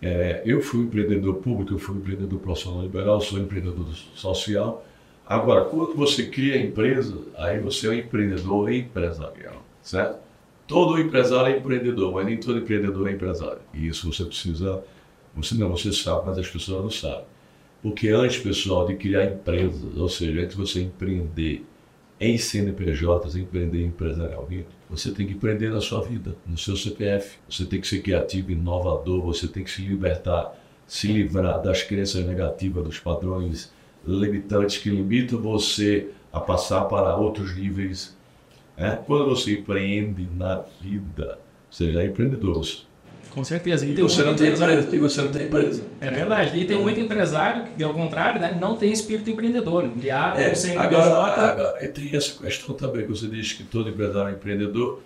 É, 0.00 0.42
eu 0.44 0.60
fui 0.60 0.80
um 0.80 0.84
empreendedor 0.84 1.36
público, 1.36 1.74
eu 1.74 1.78
fui 1.78 1.94
um 1.94 1.98
empreendedor 1.98 2.38
profissional 2.40 2.82
liberal, 2.82 3.20
sou 3.20 3.38
um 3.38 3.42
empreendedor 3.42 3.86
social 4.14 4.84
Agora, 5.28 5.66
quando 5.66 5.94
você 5.94 6.24
cria 6.24 6.56
empresa, 6.56 7.18
aí 7.36 7.60
você 7.60 7.86
é 7.86 7.90
um 7.90 7.92
empreendedor 7.92 8.72
empresarial, 8.72 9.62
certo? 9.82 10.18
Todo 10.66 10.98
empresário 10.98 11.54
é 11.54 11.58
empreendedor, 11.58 12.14
mas 12.14 12.24
nem 12.24 12.38
todo 12.38 12.58
empreendedor 12.58 13.06
é 13.08 13.12
empresário. 13.12 13.58
E 13.74 13.88
isso 13.88 14.10
você 14.10 14.24
precisa, 14.24 14.82
você 15.36 15.54
não, 15.54 15.68
você 15.68 15.92
sabe, 15.92 16.26
mas 16.26 16.38
as 16.38 16.48
pessoas 16.48 16.82
não 16.82 16.90
sabem. 16.90 17.26
Porque 17.82 18.08
antes, 18.08 18.38
pessoal, 18.38 18.86
de 18.86 18.96
criar 18.96 19.26
empresas, 19.26 19.96
ou 19.98 20.08
seja, 20.08 20.40
antes 20.40 20.56
de 20.56 20.62
você 20.62 20.80
empreender 20.80 21.62
em 22.18 22.38
CNPJs, 22.38 23.36
empreender 23.36 23.84
empresarialmente, 23.84 24.68
você 24.88 25.12
tem 25.12 25.26
que 25.26 25.34
empreender 25.34 25.70
na 25.70 25.80
sua 25.82 26.00
vida, 26.00 26.34
no 26.46 26.56
seu 26.56 26.74
CPF. 26.74 27.38
Você 27.48 27.66
tem 27.66 27.80
que 27.80 27.86
ser 27.86 28.00
criativo, 28.00 28.50
inovador, 28.50 29.20
você 29.20 29.46
tem 29.46 29.62
que 29.62 29.70
se 29.70 29.82
libertar, 29.82 30.58
se 30.86 31.06
livrar 31.06 31.60
das 31.60 31.82
crenças 31.82 32.24
negativas, 32.24 32.82
dos 32.82 32.98
padrões 32.98 33.70
limitantes 34.06 34.78
que 34.78 34.90
limitam 34.90 35.40
você 35.40 36.08
a 36.32 36.40
passar 36.40 36.82
para 36.84 37.16
outros 37.16 37.56
níveis. 37.56 38.16
Né? 38.76 38.98
Quando 39.06 39.26
você 39.26 39.58
empreende 39.58 40.28
na 40.36 40.62
vida, 40.80 41.38
você 41.70 41.92
já 41.92 42.02
é 42.02 42.06
empreendedor. 42.06 42.64
Com 43.30 43.44
certeza. 43.44 43.84
E, 43.84 43.94
você 43.94 44.24
não 44.24 44.34
tem 44.34 44.52
empresa, 44.52 44.96
e 44.96 44.98
você 44.98 45.22
não 45.22 45.30
tem 45.30 45.46
empresa. 45.46 45.82
É 46.00 46.10
verdade. 46.10 46.58
E 46.58 46.64
tem 46.64 46.80
muito 46.80 46.98
empresário 46.98 47.66
que, 47.76 47.82
ao 47.82 47.92
contrário, 47.92 48.40
né, 48.40 48.56
não 48.58 48.76
tem 48.76 48.90
espírito 48.90 49.30
empreendedor. 49.30 49.90
É, 50.36 50.54
sem 50.54 50.76
agora, 50.76 51.52
agora, 51.52 51.88
tem 51.88 52.16
essa 52.16 52.42
questão 52.42 52.74
também 52.74 53.02
que 53.02 53.08
você 53.08 53.26
diz 53.26 53.52
que 53.52 53.64
todo 53.64 53.88
empresário 53.88 54.30
é 54.30 54.32
empreendedor. 54.32 55.02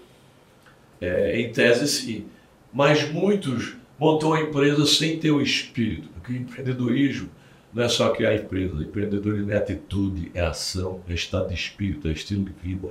É, 1.01 1.41
em 1.41 1.53
tese, 1.53 1.89
sim. 1.89 2.27
Mas 2.73 3.11
muitos 3.11 3.75
montam 3.99 4.33
a 4.33 4.41
empresa 4.41 4.87
sem 4.87 5.19
ter 5.19 5.31
o 5.31 5.41
espírito. 5.41 6.09
Porque 6.15 6.33
o 6.33 6.37
empreendedorismo 6.37 7.29
não 7.73 7.83
é 7.83 7.89
só 7.89 8.11
criar 8.11 8.35
empresa. 8.35 8.83
Empreendedorismo 8.83 9.51
é 9.51 9.57
atitude, 9.57 10.31
é 10.35 10.43
ação, 10.43 11.01
é 11.09 11.15
estado 11.15 11.49
de 11.49 11.55
espírito, 11.55 12.09
é 12.09 12.13
estilo 12.13 12.45
de 12.45 12.53
vida. 12.53 12.89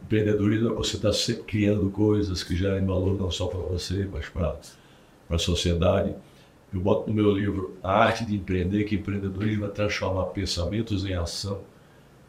Empreendedorismo 0.00 0.70
é 0.70 0.74
você 0.74 0.96
estar 0.96 1.08
tá 1.08 1.14
sempre 1.14 1.42
criando 1.44 1.90
coisas 1.90 2.42
que 2.42 2.54
gerem 2.54 2.86
valor 2.86 3.18
não 3.18 3.30
só 3.30 3.46
para 3.46 3.58
você, 3.58 4.08
mas 4.10 4.28
para 4.28 4.56
a 5.28 5.38
sociedade. 5.38 6.14
Eu 6.72 6.80
boto 6.80 7.08
no 7.10 7.14
meu 7.14 7.32
livro 7.32 7.76
A 7.82 8.04
Arte 8.04 8.24
de 8.24 8.34
Empreender, 8.34 8.84
que 8.84 8.94
empreendedorismo 8.94 9.66
é 9.66 9.68
transformar 9.68 10.26
pensamentos 10.26 11.04
em 11.04 11.14
ação 11.14 11.60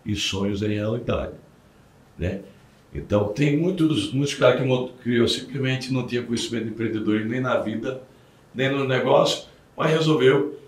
e 0.05 0.15
sonhos 0.15 0.61
em 0.61 0.73
realidade. 0.73 1.33
Né? 2.17 2.41
Então, 2.93 3.29
tem 3.29 3.57
muitos, 3.57 4.11
muitos 4.11 4.35
caras 4.35 4.61
que 4.61 4.93
criou 5.01 5.27
simplesmente 5.27 5.93
não 5.93 6.05
tinha 6.05 6.21
conhecimento 6.21 6.65
de 6.65 6.71
empreendedorismo 6.71 7.29
nem 7.29 7.39
na 7.39 7.57
vida, 7.59 8.01
nem 8.53 8.69
no 8.69 8.85
negócio, 8.85 9.47
mas 9.77 9.91
resolveu 9.91 10.59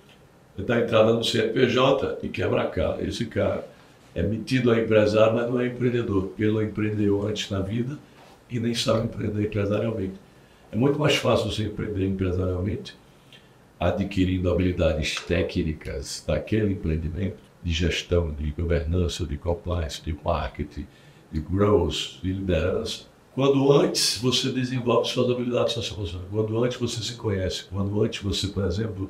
dar 0.63 0.81
entrada 0.81 1.13
no 1.13 1.23
CNPJ 1.23 2.19
e 2.23 2.29
quebra 2.29 2.61
a 2.61 2.67
cara. 2.67 3.03
Esse 3.05 3.25
cara 3.25 3.67
é 4.13 4.23
metido 4.23 4.71
a 4.71 4.79
empresário, 4.79 5.35
mas 5.35 5.49
não 5.49 5.59
é 5.59 5.67
empreendedor, 5.67 6.27
porque 6.27 6.43
ele 6.43 6.53
não 6.53 6.63
empreendeu 6.63 7.27
antes 7.27 7.49
na 7.49 7.59
vida 7.59 7.97
e 8.49 8.59
nem 8.59 8.73
sabe 8.73 9.05
empreender 9.05 9.43
empresarialmente. 9.43 10.13
É 10.71 10.75
muito 10.75 10.99
mais 10.99 11.15
fácil 11.15 11.51
você 11.51 11.63
empreender 11.63 12.05
empresarialmente 12.05 12.95
adquirindo 13.79 14.49
habilidades 14.49 15.15
técnicas 15.15 16.23
daquele 16.25 16.73
empreendimento, 16.73 17.37
de 17.61 17.71
gestão, 17.71 18.31
de 18.31 18.51
governança, 18.51 19.25
de 19.25 19.37
compliance, 19.37 20.01
de 20.01 20.15
marketing, 20.23 20.87
de 21.31 21.39
growth, 21.39 22.21
de 22.21 22.31
liderança. 22.31 23.03
Quando 23.33 23.71
antes 23.71 24.17
você 24.19 24.49
desenvolve 24.49 25.09
suas 25.09 25.29
habilidades 25.29 25.73
socioemocionais, 25.73 26.29
quando 26.31 26.63
antes 26.63 26.77
você 26.77 27.01
se 27.01 27.15
conhece, 27.15 27.65
quando 27.65 28.01
antes 28.01 28.21
você, 28.21 28.47
por 28.47 28.63
exemplo, 28.63 29.09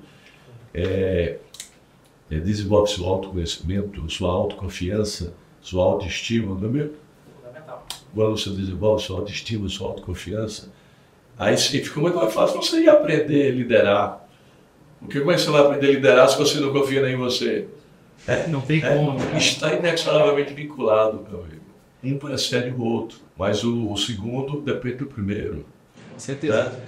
é, 0.75 1.37
é, 2.29 2.39
desenvolve 2.39 2.91
seu 2.91 3.05
autoconhecimento, 3.05 4.09
sua 4.09 4.29
autoconfiança, 4.29 5.33
sua 5.61 5.85
autoestima, 5.85 6.53
não 6.53 6.67
é 6.67 6.71
mesmo? 6.71 6.93
Quando 8.13 8.37
você 8.37 8.49
desenvolve 8.49 9.03
sua 9.03 9.19
autoestima, 9.19 9.69
sua 9.69 9.87
autoconfiança, 9.89 10.71
aí 11.37 11.57
sim 11.57 11.81
fica 11.81 11.99
muito 11.99 12.17
mais 12.17 12.33
fácil 12.33 12.61
você 12.61 12.81
ir 12.81 12.89
aprender 12.89 13.51
a 13.51 13.55
liderar. 13.55 14.27
Porque 14.99 15.19
como 15.19 15.31
é 15.31 15.35
que 15.35 15.41
você 15.41 15.49
vai 15.49 15.61
aprender 15.61 15.87
a 15.87 15.91
liderar 15.91 16.29
se 16.29 16.37
você 16.37 16.59
não 16.59 16.73
confia 16.73 17.01
nem 17.01 17.13
em 17.13 17.17
você? 17.17 17.67
É, 18.27 18.47
não 18.47 18.61
tem 18.61 18.83
é, 18.83 18.95
como. 18.95 19.17
Está 19.37 19.73
inexoravelmente 19.73 20.53
vinculado, 20.53 21.25
meu 21.29 21.41
amigo. 21.41 21.61
Um 22.03 22.17
precede 22.17 22.69
o 22.69 22.83
outro, 22.83 23.17
mas 23.37 23.63
o, 23.63 23.91
o 23.91 23.97
segundo 23.97 24.61
depende 24.61 24.97
do 24.97 25.05
primeiro. 25.07 25.65
Certeza. 26.17 26.65
Tá? 26.65 26.79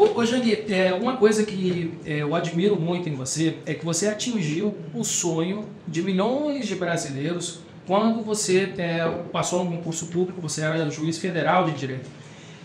Ô, 0.00 0.04
ô 0.04 0.22
é, 0.22 0.94
uma 0.94 1.18
coisa 1.18 1.44
que 1.44 1.92
é, 2.06 2.22
eu 2.22 2.34
admiro 2.34 2.74
muito 2.74 3.06
em 3.06 3.14
você 3.14 3.58
é 3.66 3.74
que 3.74 3.84
você 3.84 4.08
atingiu 4.08 4.74
o 4.94 5.04
sonho 5.04 5.68
de 5.86 6.00
milhões 6.00 6.66
de 6.66 6.74
brasileiros 6.74 7.60
quando 7.86 8.22
você 8.22 8.72
é, 8.78 9.06
passou 9.30 9.62
no 9.62 9.72
concurso 9.72 10.06
público, 10.06 10.40
você 10.40 10.62
era 10.62 10.88
juiz 10.88 11.18
federal 11.18 11.66
de 11.66 11.72
direito. 11.72 12.08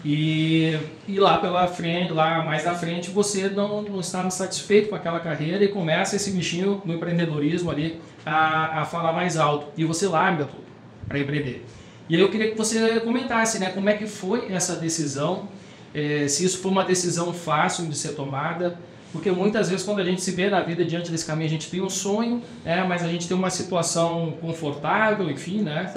E, 0.06 0.80
e 1.10 1.20
lá 1.20 1.38
pela 1.38 1.68
frente, 1.68 2.14
lá 2.14 2.42
mais 2.42 2.66
à 2.66 2.74
frente, 2.74 3.10
você 3.10 3.50
não, 3.50 3.82
não 3.82 4.00
estava 4.00 4.30
satisfeito 4.30 4.88
com 4.88 4.96
aquela 4.96 5.20
carreira 5.20 5.62
e 5.62 5.68
começa 5.68 6.16
esse 6.16 6.32
bichinho 6.32 6.82
no 6.86 6.94
empreendedorismo 6.94 7.70
ali 7.70 8.00
a, 8.26 8.84
a 8.84 8.86
falar 8.86 9.12
mais 9.12 9.36
alto. 9.36 9.68
E 9.76 9.84
você 9.84 10.08
larga 10.08 10.46
tudo 10.46 10.64
para 11.06 11.20
empreender. 11.20 11.66
E 12.08 12.16
aí 12.16 12.22
eu 12.22 12.30
queria 12.30 12.52
que 12.52 12.58
você 12.58 12.98
comentasse, 13.02 13.60
né, 13.60 13.72
como 13.72 13.90
é 13.90 13.94
que 13.98 14.08
foi 14.08 14.54
essa 14.54 14.78
decisão 14.78 15.50
é, 15.96 16.28
se 16.28 16.44
isso 16.44 16.58
foi 16.58 16.72
uma 16.72 16.84
decisão 16.84 17.32
fácil 17.32 17.88
de 17.88 17.98
ser 17.98 18.10
tomada, 18.10 18.78
porque 19.14 19.32
muitas 19.32 19.70
vezes 19.70 19.86
quando 19.86 20.02
a 20.02 20.04
gente 20.04 20.22
se 20.22 20.32
vê 20.32 20.50
na 20.50 20.60
vida 20.60 20.84
diante 20.84 21.10
desse 21.10 21.26
caminho, 21.26 21.48
a 21.48 21.50
gente 21.50 21.72
tem 21.72 21.82
um 21.82 21.90
sonho, 21.90 22.42
né, 22.66 22.84
mas 22.84 23.02
a 23.02 23.08
gente 23.08 23.30
tem 23.30 23.38
uma 23.38 23.50
situação 23.50 24.34
confortável, 24.42 25.32
enfim, 25.32 25.62
né, 25.62 25.94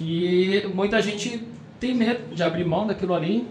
e 0.00 0.64
muita 0.72 1.02
gente 1.02 1.42
tem 1.80 1.92
medo 1.96 2.32
de 2.32 2.44
abrir 2.44 2.64
mão 2.64 2.86
daquilo 2.86 3.12
ali 3.12 3.44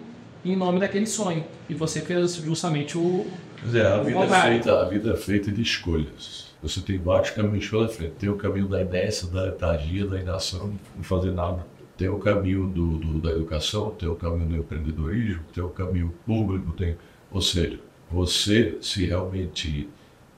em 0.46 0.56
nome 0.56 0.80
daquele 0.80 1.06
sonho. 1.06 1.44
E 1.70 1.74
você 1.74 2.00
fez 2.00 2.36
justamente 2.36 2.98
o. 2.98 3.28
é, 3.74 3.86
a, 3.86 4.02
vida 4.02 4.20
é 4.24 4.42
feita, 4.42 4.82
a 4.82 4.86
vida 4.86 5.12
é 5.12 5.18
feita 5.18 5.52
de 5.52 5.62
escolhas. 5.62 6.48
Você 6.64 6.80
tem 6.80 6.98
vários 6.98 7.32
caminhos 7.32 7.68
pela 7.68 7.90
frente. 7.90 8.14
Tem 8.18 8.30
o 8.30 8.36
caminho 8.36 8.68
da 8.68 8.82
inércia, 8.82 9.28
da 9.28 9.44
letargia, 9.44 10.06
da 10.06 10.20
inação, 10.20 10.74
não 10.96 11.04
fazer 11.04 11.32
nada 11.32 11.66
tem 12.00 12.08
o 12.08 12.18
caminho 12.18 12.66
do, 12.66 12.98
do, 12.98 13.20
da 13.20 13.32
educação, 13.32 13.92
tem 13.92 14.08
o 14.08 14.16
caminho 14.16 14.48
do 14.48 14.56
empreendedorismo, 14.56 15.44
tem 15.54 15.62
o 15.62 15.68
caminho 15.68 16.14
público, 16.26 16.72
tem, 16.72 16.96
ou 17.30 17.42
seja, 17.42 17.78
você 18.10 18.78
se 18.82 19.06
realmente 19.06 19.90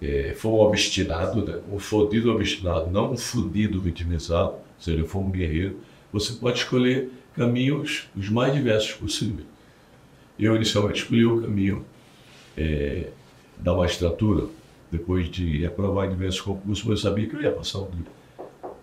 é, 0.01 0.34
for 0.36 0.50
um 0.50 0.65
obstinado, 0.65 1.46
né, 1.46 1.62
um 1.72 1.77
fodido 1.77 2.32
obstinado, 2.32 2.89
não 2.89 3.12
um 3.12 3.18
fudido 3.18 3.80
vitimizado, 3.80 4.53
ou 4.53 4.63
seja, 4.80 5.06
for 5.06 5.20
um 5.20 5.30
guerreiro, 5.30 5.77
você 6.12 6.34
pode 6.34 6.58
escolher 6.58 7.12
caminhos 7.36 8.10
os 8.18 8.27
mais 8.27 8.56
diversos 8.56 8.94
possíveis. 8.94 9.46
Eu 10.39 10.56
inicialmente 10.56 11.03
escolhi 11.03 11.27
o 11.27 11.44
caminho 11.44 11.86
é, 12.58 13.10
da 13.60 13.75
magistratura, 13.75 14.48
depois 14.91 15.30
de 15.30 15.63
aprovar 15.63 16.10
diversos 16.10 16.41
concursos, 16.41 16.89
eu 16.89 16.98
sabia 16.98 17.27
que 17.27 17.36
eu 17.36 17.41
ia 17.44 17.51
passar 17.51 17.82
um 17.82 17.89
livro 17.91 18.20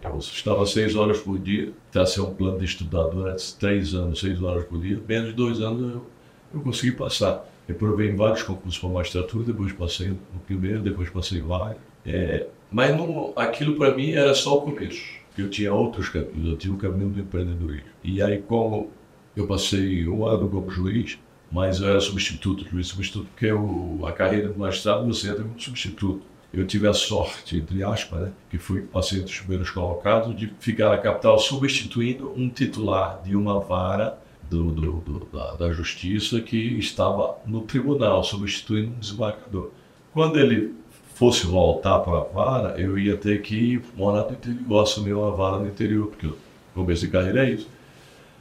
eu 0.03 0.19
estava 0.19 0.65
seis 0.67 0.95
horas 0.95 1.19
por 1.19 1.39
dia, 1.39 1.73
até 1.91 2.05
ser 2.07 2.21
um 2.21 2.35
plano 2.35 2.59
de 2.59 2.65
estudar 2.65 3.05
durante 3.05 3.55
três 3.57 3.95
anos, 3.95 4.21
seis 4.21 4.43
horas 4.43 4.65
por 4.65 4.81
dia. 4.81 5.01
Menos 5.09 5.31
de 5.31 5.35
dois 5.35 5.61
anos 5.61 5.95
eu, 5.95 6.07
eu 6.55 6.61
consegui 6.61 6.93
passar. 6.93 7.45
Eu 7.69 7.75
provei 7.75 8.11
em 8.11 8.17
vários 8.17 8.43
concursos 8.43 8.79
para 8.79 8.89
magistratura, 8.89 9.45
depois 9.45 9.73
passei 9.73 10.09
no 10.09 10.41
primeiro, 10.47 10.81
depois 10.81 11.11
passei 11.11 11.41
vários. 11.41 11.81
É, 12.07 12.47
mas 12.71 12.97
não, 12.97 13.33
aquilo 13.37 13.77
para 13.77 13.95
mim 13.95 14.13
era 14.13 14.35
só 14.35 14.57
o 14.57 14.63
começo. 14.63 15.19
Eu 15.37 15.51
tinha 15.51 15.73
outros 15.73 16.09
caminhos, 16.09 16.49
eu 16.49 16.57
tinha 16.57 16.73
o 16.73 16.79
caminho 16.79 17.11
do 17.11 17.21
empreendedorismo. 17.21 17.89
E 18.03 18.23
aí, 18.23 18.39
como 18.39 18.91
eu 19.37 19.47
passei 19.47 20.09
um 20.09 20.27
ano 20.27 20.49
como 20.49 20.71
juiz, 20.71 21.19
mas 21.51 21.81
eu 21.81 21.89
era 21.89 22.01
substituto, 22.01 22.69
juiz 22.69 22.89
substituto, 22.89 23.27
porque 23.29 23.47
eu, 23.47 24.01
a 24.05 24.13
carreira 24.13 24.49
do 24.49 24.59
magistrado 24.59 25.07
você 25.07 25.31
entra 25.31 25.45
como 25.45 25.61
substituto 25.61 26.23
eu 26.53 26.67
tive 26.67 26.89
a 26.89 26.95
sorte, 26.95 27.59
entre 27.59 27.83
aspas, 27.83 28.21
né, 28.21 28.33
que 28.51 28.57
fui 28.57 28.83
passei 28.83 29.19
entre 29.19 29.33
os 29.33 29.39
primeiros 29.39 29.71
colocados, 29.71 30.35
de 30.35 30.53
ficar 30.59 30.89
na 30.89 30.99
capital 30.99 31.39
substituindo 31.39 32.33
um 32.35 32.49
titular 32.49 33.21
de 33.23 33.37
uma 33.37 33.61
vara 33.61 34.19
do, 34.49 34.71
do, 34.71 34.93
do, 34.93 35.29
da, 35.31 35.55
da, 35.57 35.73
justiça 35.73 36.41
que 36.41 36.79
estava 36.79 37.37
no 37.45 37.63
tribunal, 37.63 38.25
substituindo 38.25 38.93
um 38.93 38.99
desembargador. 38.99 39.71
Quando 40.15 40.39
ele 40.41 40.75
fosse 41.15 41.47
voltar 41.47 41.99
para 41.99 42.19
a 42.19 42.25
vara, 42.25 42.81
eu 42.81 42.99
ia 42.99 43.17
ter 43.17 43.43
que 43.43 43.83
morar 43.95 44.25
no 44.25 44.33
interior, 44.33 44.83
assumir 44.83 45.13
uma 45.13 45.31
vara 45.31 45.59
no 45.59 45.69
interior, 45.69 46.07
porque 46.07 46.29
o 46.29 46.37
começo 46.75 47.05
de 47.05 47.13
carreira 47.13 47.47
é 47.47 47.51
isso. 47.53 47.69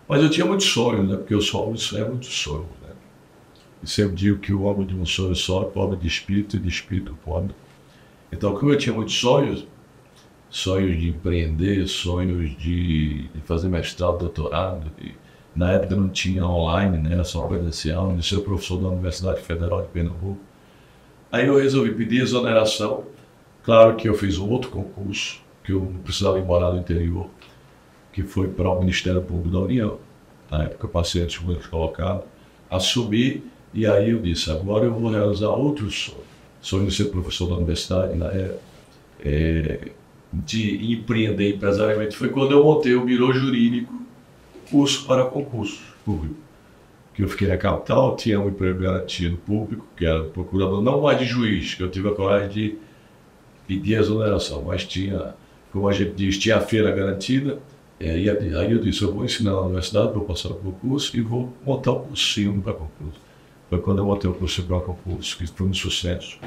Mas 0.07 0.23
eu 0.23 0.29
tinha 0.29 0.45
muitos 0.45 0.67
sonhos, 0.67 1.09
né, 1.09 1.17
porque 1.17 1.33
eu 1.33 1.41
sou 1.41 1.67
homem 1.67 1.81
é 1.95 2.05
muito 2.05 2.27
sonho. 2.27 2.69
Né? 2.81 2.93
E 3.83 3.89
sempre 3.89 4.15
digo 4.15 4.39
que 4.39 4.53
o 4.53 4.61
homem 4.61 4.87
de 4.87 4.95
um 4.95 5.05
sonho 5.05 5.35
só 5.35 5.63
é 5.63 5.65
pobre 5.65 5.97
de 5.97 6.07
espírito 6.07 6.55
e 6.55 6.59
de 6.59 6.69
espírito 6.69 7.17
pobre 7.25 7.53
então, 8.31 8.55
como 8.55 8.71
eu 8.71 8.77
tinha 8.77 8.93
muitos 8.93 9.17
sonhos, 9.17 9.65
sonhos 10.49 10.99
de 10.99 11.09
empreender, 11.09 11.87
sonhos 11.87 12.57
de, 12.57 13.27
de 13.29 13.41
fazer 13.45 13.69
mestrado, 13.69 14.17
doutorado, 14.17 14.91
e, 15.01 15.13
na 15.55 15.71
época 15.71 15.95
não 15.95 16.09
tinha 16.09 16.45
online, 16.45 16.97
né, 16.97 17.13
era 17.13 17.23
só 17.23 17.47
presencial, 17.47 18.15
de 18.15 18.25
ser 18.25 18.41
professor 18.41 18.79
da 18.79 18.89
Universidade 18.89 19.41
Federal 19.41 19.81
de 19.81 19.87
Pernambuco. 19.87 20.39
Aí 21.31 21.47
eu 21.47 21.57
resolvi 21.57 21.93
pedir 21.93 22.21
exoneração. 22.21 23.05
Claro 23.63 23.95
que 23.95 24.07
eu 24.07 24.13
fiz 24.13 24.37
um 24.37 24.49
outro 24.49 24.69
concurso, 24.69 25.41
que 25.63 25.71
eu 25.71 25.79
não 25.79 25.99
precisava 25.99 26.37
ir 26.37 26.43
morar 26.43 26.71
no 26.71 26.79
interior, 26.79 27.27
que 28.13 28.23
foi 28.23 28.47
para 28.47 28.69
o 28.69 28.79
Ministério 28.79 29.21
Público 29.21 29.49
da 29.49 29.59
União. 29.59 29.97
Na 30.49 30.63
época 30.63 30.85
eu 30.85 30.89
passei 30.89 31.23
antes 31.23 31.43
de 31.43 31.69
colocado, 31.69 32.23
assumi 32.69 33.43
e 33.73 33.85
aí 33.85 34.11
eu 34.11 34.19
disse, 34.19 34.51
agora 34.51 34.85
eu 34.85 34.93
vou 34.93 35.09
realizar 35.09 35.49
outros 35.49 36.05
sonhos 36.05 36.36
sonho 36.67 36.91
ser 36.91 37.05
professor 37.05 37.47
da 37.47 37.55
universidade, 37.55 38.17
né? 38.17 38.27
é, 38.33 38.57
é, 39.25 39.91
de 40.33 40.93
empreender 40.93 41.55
empresarialmente, 41.55 42.17
foi 42.17 42.27
quando 42.27 42.51
eu 42.51 42.61
montei 42.61 42.93
o 42.93 43.05
Biro 43.05 43.31
Jurídico, 43.31 43.93
curso 44.69 45.05
para 45.05 45.23
concurso 45.25 45.81
público. 46.03 46.35
Que 47.13 47.23
eu 47.23 47.29
fiquei 47.29 47.47
na 47.47 47.57
capital, 47.57 48.17
tinha 48.17 48.37
um 48.39 48.49
emprego 48.49 48.81
garantido 48.81 49.37
público, 49.37 49.87
que 49.95 50.05
era 50.05 50.25
procurador, 50.25 50.81
não 50.81 51.01
mais 51.01 51.17
de 51.17 51.25
juiz, 51.25 51.73
que 51.73 51.81
eu 51.81 51.89
tive 51.89 52.09
a 52.09 52.11
coragem 52.11 52.49
de 52.49 52.77
pedir 53.65 53.93
exoneração, 53.93 54.61
mas 54.63 54.83
tinha, 54.85 55.35
como 55.71 55.87
a 55.87 55.93
gente 55.93 56.11
diz, 56.11 56.37
tinha 56.37 56.57
a 56.57 56.61
feira 56.61 56.91
garantida, 56.91 57.59
é, 57.97 58.19
e 58.19 58.29
aí 58.29 58.71
eu 58.71 58.79
disse, 58.79 59.03
eu 59.03 59.13
vou 59.13 59.23
ensinar 59.23 59.51
na 59.51 59.61
universidade, 59.61 60.13
vou 60.13 60.25
passar 60.25 60.49
o 60.49 60.55
concurso 60.55 61.15
e 61.15 61.21
vou 61.21 61.53
montar 61.65 61.93
um 61.93 62.03
cursinho 62.03 62.61
para 62.61 62.73
concurso. 62.73 63.26
Foi 63.69 63.79
quando 63.79 63.99
eu 63.99 64.05
montei 64.05 64.29
o 64.29 64.33
curso 64.33 64.63
para 64.63 64.79
concurso, 64.79 65.37
que 65.37 65.47
foi 65.47 65.67
um 65.67 65.73
sucesso, 65.73 66.39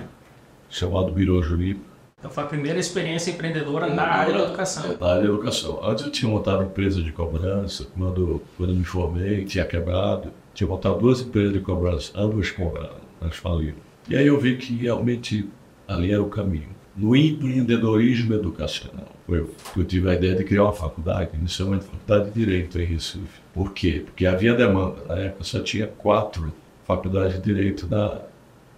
chamado 0.68 1.12
Biro 1.12 1.42
Jurídico. 1.42 1.84
Então 2.18 2.30
foi 2.30 2.44
a 2.44 2.46
primeira 2.46 2.78
experiência 2.78 3.30
empreendedora 3.30 3.86
na 3.86 4.02
área 4.02 4.34
da 4.34 4.44
educação. 4.44 4.96
Na 5.00 5.06
área 5.06 5.22
da 5.22 5.28
educação. 5.28 5.80
Antes 5.82 6.04
eu 6.04 6.10
tinha 6.10 6.30
montado 6.30 6.62
empresa 6.62 7.02
de 7.02 7.12
cobrança, 7.12 7.86
quando, 7.96 8.42
quando 8.56 8.70
eu 8.70 8.76
me 8.76 8.84
formei, 8.84 9.44
tinha 9.44 9.64
quebrado. 9.64 10.30
Tinha 10.52 10.68
montado 10.68 10.98
duas 10.98 11.20
empresas 11.20 11.52
de 11.52 11.60
cobrança, 11.60 12.12
ambas 12.14 12.50
quebraram, 12.50 12.96
elas 13.20 13.36
faliram. 13.36 13.78
E 14.08 14.16
aí 14.16 14.26
eu 14.26 14.38
vi 14.38 14.56
que 14.56 14.74
realmente 14.74 15.48
ali 15.88 16.12
era 16.12 16.22
o 16.22 16.28
caminho. 16.28 16.68
no 16.96 17.16
empreendedorismo 17.16 18.34
educacional. 18.34 19.08
Foi 19.26 19.46
que 19.72 19.80
eu 19.80 19.84
tive 19.84 20.10
a 20.10 20.14
ideia 20.14 20.34
de 20.34 20.44
criar 20.44 20.64
uma 20.64 20.72
faculdade, 20.72 21.30
inicialmente 21.34 21.84
faculdade 21.84 22.30
de 22.30 22.40
Direito 22.40 22.78
em 22.78 22.84
Recife. 22.84 23.40
Por 23.54 23.72
quê? 23.72 24.02
Porque 24.04 24.26
havia 24.26 24.54
demanda. 24.54 24.96
Na 25.08 25.16
época 25.16 25.44
só 25.44 25.60
tinha 25.60 25.86
quatro 25.86 26.52
faculdades 26.96 27.34
de 27.34 27.42
Direito 27.42 27.86
na, 27.88 28.20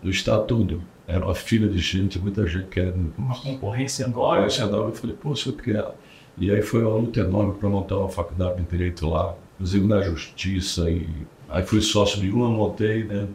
no 0.02 0.10
estado 0.10 0.46
todo. 0.46 0.82
Era 1.06 1.24
uma 1.24 1.34
fila 1.34 1.68
de 1.68 1.78
gente, 1.78 2.18
muita 2.18 2.46
gente 2.46 2.68
querendo. 2.68 3.12
Uma 3.18 3.38
concorrência 3.38 4.06
Agora, 4.06 4.40
enorme. 4.40 4.46
esse 4.46 4.62
andava, 4.62 4.84
eu 4.84 4.92
falei, 4.92 5.16
pô, 5.16 5.34
se 5.34 5.46
eu 5.46 5.52
criar. 5.52 5.90
E 6.38 6.50
aí 6.50 6.62
foi 6.62 6.84
uma 6.84 6.96
luta 6.96 7.20
enorme 7.20 7.54
para 7.54 7.68
montar 7.68 7.98
uma 7.98 8.08
faculdade 8.08 8.62
de 8.62 8.70
Direito 8.70 9.08
lá, 9.08 9.34
inclusive 9.54 9.86
na 9.86 10.00
Justiça. 10.02 10.90
E 10.90 11.08
aí 11.48 11.62
fui 11.64 11.80
sócio 11.80 12.20
de 12.20 12.30
uma, 12.30 12.48
montei, 12.48 13.04
né? 13.04 13.28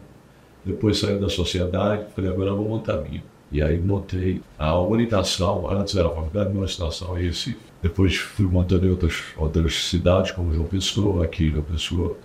Depois 0.64 0.98
saí 0.98 1.18
da 1.18 1.28
sociedade, 1.28 2.06
falei, 2.14 2.30
agora 2.30 2.50
eu 2.50 2.56
vou 2.56 2.68
montar 2.68 2.94
a 2.94 3.00
minha. 3.02 3.22
E 3.50 3.62
aí 3.62 3.78
montei 3.78 4.42
a 4.58 4.78
Unitação, 4.78 5.70
antes 5.70 5.96
era 5.96 6.08
a 6.08 6.10
faculdade 6.10 6.52
de 6.52 6.58
Unitação 6.58 7.18
em 7.18 7.24
Recife. 7.24 7.58
Depois 7.82 8.16
fui 8.16 8.46
montando 8.46 8.86
em 8.86 8.90
outras, 8.90 9.22
outras 9.36 9.88
cidades, 9.88 10.32
como 10.32 10.52
João 10.52 10.66
Pessoa, 10.66 11.24
aqui 11.24 11.50
João 11.50 11.62
Pessoa, 11.62 12.16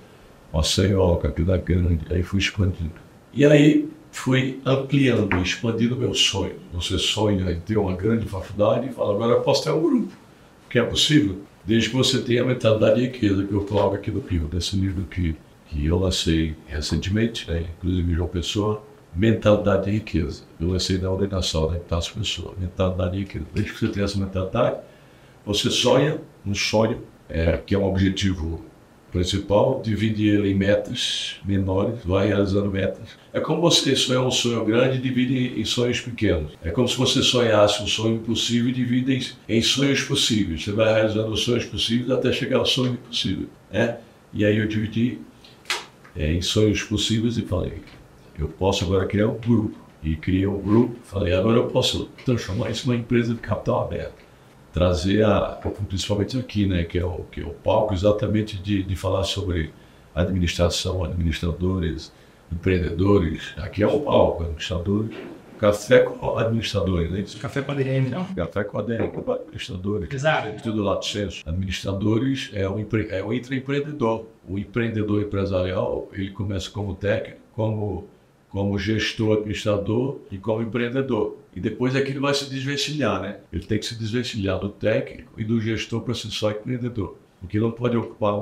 Maceió, 0.54 1.16
Campina 1.16 1.58
Grande, 1.58 2.06
aí 2.12 2.22
fui 2.22 2.40
expandindo. 2.40 2.94
E 3.34 3.44
aí 3.44 3.90
fui 4.12 4.62
ampliando, 4.64 5.36
expandindo 5.42 5.96
meu 5.96 6.14
sonho. 6.14 6.56
Você 6.72 7.00
sonha 7.00 7.52
em 7.52 7.60
ter 7.60 7.78
uma 7.78 7.96
grande 7.96 8.28
faculdade 8.28 8.88
e 8.88 8.94
fala, 8.94 9.16
agora 9.16 9.32
eu 9.34 9.42
posso 9.42 9.64
ter 9.64 9.72
um 9.72 9.82
grupo, 9.82 10.14
que 10.70 10.78
é 10.78 10.84
possível, 10.84 11.40
desde 11.66 11.90
que 11.90 11.96
você 11.96 12.22
tenha 12.22 12.44
a 12.44 12.46
mentalidade 12.46 12.96
de 12.96 13.08
riqueza, 13.08 13.44
que 13.44 13.52
eu 13.52 13.66
coloco 13.66 13.96
aqui 13.96 14.12
no 14.12 14.20
Rio, 14.20 14.48
desse 14.48 14.76
livro 14.76 15.04
que, 15.06 15.36
que 15.68 15.86
eu 15.86 15.98
lancei 15.98 16.56
recentemente, 16.68 17.50
né, 17.50 17.66
inclusive 17.78 18.14
João 18.14 18.30
Pessoa, 18.30 18.84
Mentalidade 19.16 19.86
de 19.86 19.92
Riqueza. 19.92 20.44
Eu 20.60 20.70
lancei 20.70 21.00
na 21.00 21.10
ordenação 21.10 21.68
da 21.68 21.78
Epitácio 21.78 22.14
Pessoa, 22.14 22.54
Mentalidade 22.60 23.12
de 23.14 23.20
Riqueza. 23.20 23.46
Desde 23.54 23.74
que 23.74 23.80
você 23.80 23.88
tenha 23.88 24.06
essa 24.06 24.20
mentalidade, 24.20 24.78
você 25.46 25.70
sonha 25.72 26.20
um 26.46 26.54
sonho, 26.54 27.02
é, 27.28 27.58
que 27.58 27.74
é 27.74 27.78
um 27.78 27.86
objetivo 27.86 28.64
principal, 29.13 29.79
divide 29.84 30.27
ele 30.27 30.50
em 30.50 30.55
metas 30.55 31.36
menores, 31.46 32.00
vai 32.03 32.27
realizando 32.27 32.72
metas. 32.72 33.10
É 33.32 33.39
como 33.39 33.62
você 33.62 33.96
sonhar 33.96 34.25
um 34.25 34.32
sonho 34.32 34.65
grande 34.65 34.98
e 34.98 35.01
divide 35.01 35.62
em 35.62 35.63
sonhos 35.63 36.01
pequenos. 36.01 36.53
É 36.63 36.72
como 36.72 36.88
se 36.88 36.98
você 36.98 37.22
sonhasse 37.22 37.84
um 37.84 37.88
sonho 37.88 38.15
impossível 38.15 38.70
e 38.70 38.74
divide 38.74 39.36
em, 39.48 39.62
sonhos 39.62 40.01
possíveis. 40.01 40.63
Você 40.63 40.72
vai 40.72 40.91
realizando 40.91 41.32
os 41.32 41.43
sonhos 41.43 41.63
possíveis 41.63 42.10
até 42.10 42.34
chegar 42.34 42.58
ao 42.58 42.65
sonho 42.65 42.93
impossível. 42.93 43.48
Né? 43.72 44.00
E 44.34 44.43
aí 44.43 44.58
eu 44.58 44.67
dividi 44.67 45.20
é, 46.15 46.34
em 46.34 46.41
sonhos 46.41 46.82
possíveis 46.82 47.38
e 47.38 47.43
falei, 47.43 47.74
eu 48.38 48.48
posso 48.48 48.84
agora 48.84 49.05
criar 49.05 49.27
um 49.27 49.38
grupo. 49.38 49.84
E 50.01 50.17
criei 50.17 50.46
um 50.46 50.60
grupo, 50.60 50.98
falei, 51.03 51.34
agora 51.34 51.60
eu 51.60 51.67
posso 51.67 52.10
transformar 52.25 52.70
isso 52.70 52.88
numa 52.88 53.00
empresa 53.00 53.34
de 53.34 53.39
capital 53.39 53.86
aberto 53.86 54.23
trazer 54.74 55.24
a, 55.24 55.60
principalmente 55.88 56.38
aqui, 56.38 56.65
né, 56.65 56.84
que 56.84 56.98
é 56.98 57.06
o, 57.06 57.24
que 57.32 57.42
é 57.42 57.46
o 57.46 57.51
palco 57.51 57.94
exatamente 57.94 58.58
de, 58.58 58.84
de 58.84 58.96
falar 58.96 59.24
sobre 59.24 59.72
administração, 60.15 61.03
administradores, 61.03 62.12
empreendedores. 62.51 63.53
Aqui 63.58 63.84
é 63.84 63.88
o 63.88 64.00
palco, 64.01 64.44
administradores, 64.44 65.15
café 65.60 66.00
com 66.00 66.38
administradores, 66.38 67.12
né? 67.12 67.24
Café 67.39 67.62
com 67.62 67.72
ADM, 67.72 68.10
não? 68.10 68.25
Café 68.25 68.63
com 68.63 68.80
ADM, 68.80 69.08
com 69.10 69.32
administradores. 69.32 70.12
Exato. 70.12 70.63
Tudo 70.63 70.84
lá 70.84 70.96
do 70.96 71.06
senso. 71.06 71.42
Administradores 71.48 72.50
é 72.53 72.68
o, 72.68 72.80
empre, 72.80 73.08
é 73.10 73.24
o 73.24 73.32
intraempreendedor. 73.32 74.25
O 74.48 74.58
empreendedor 74.58 75.22
empresarial, 75.22 76.10
ele 76.12 76.32
começa 76.32 76.70
como 76.70 76.96
técnico, 76.96 77.39
como, 77.56 78.08
como 78.54 78.78
gestor, 78.78 79.40
administrador 79.40 80.20
e 80.32 80.38
como 80.38 80.62
empreendedor. 80.62 81.38
E 81.56 81.60
depois 81.60 81.96
é 81.96 82.02
que 82.02 82.12
ele 82.12 82.20
vai 82.20 82.36
se 82.36 82.48
desvencilhar, 82.48 83.20
né? 83.20 83.40
Ele 83.52 83.66
tem 83.66 83.80
que 83.80 83.86
se 83.88 83.96
desvencilhar 83.96 84.60
do 84.60 84.70
técnico 84.70 85.32
e 85.42 85.44
do 85.44 85.60
gestor 85.60 86.02
para 86.02 86.14
ser 86.14 86.30
só 86.30 86.52
empreendedor. 86.52 87.18
Porque 87.42 87.60
não 87.60 87.72
pode 87.72 87.98
ocupar 87.98 88.36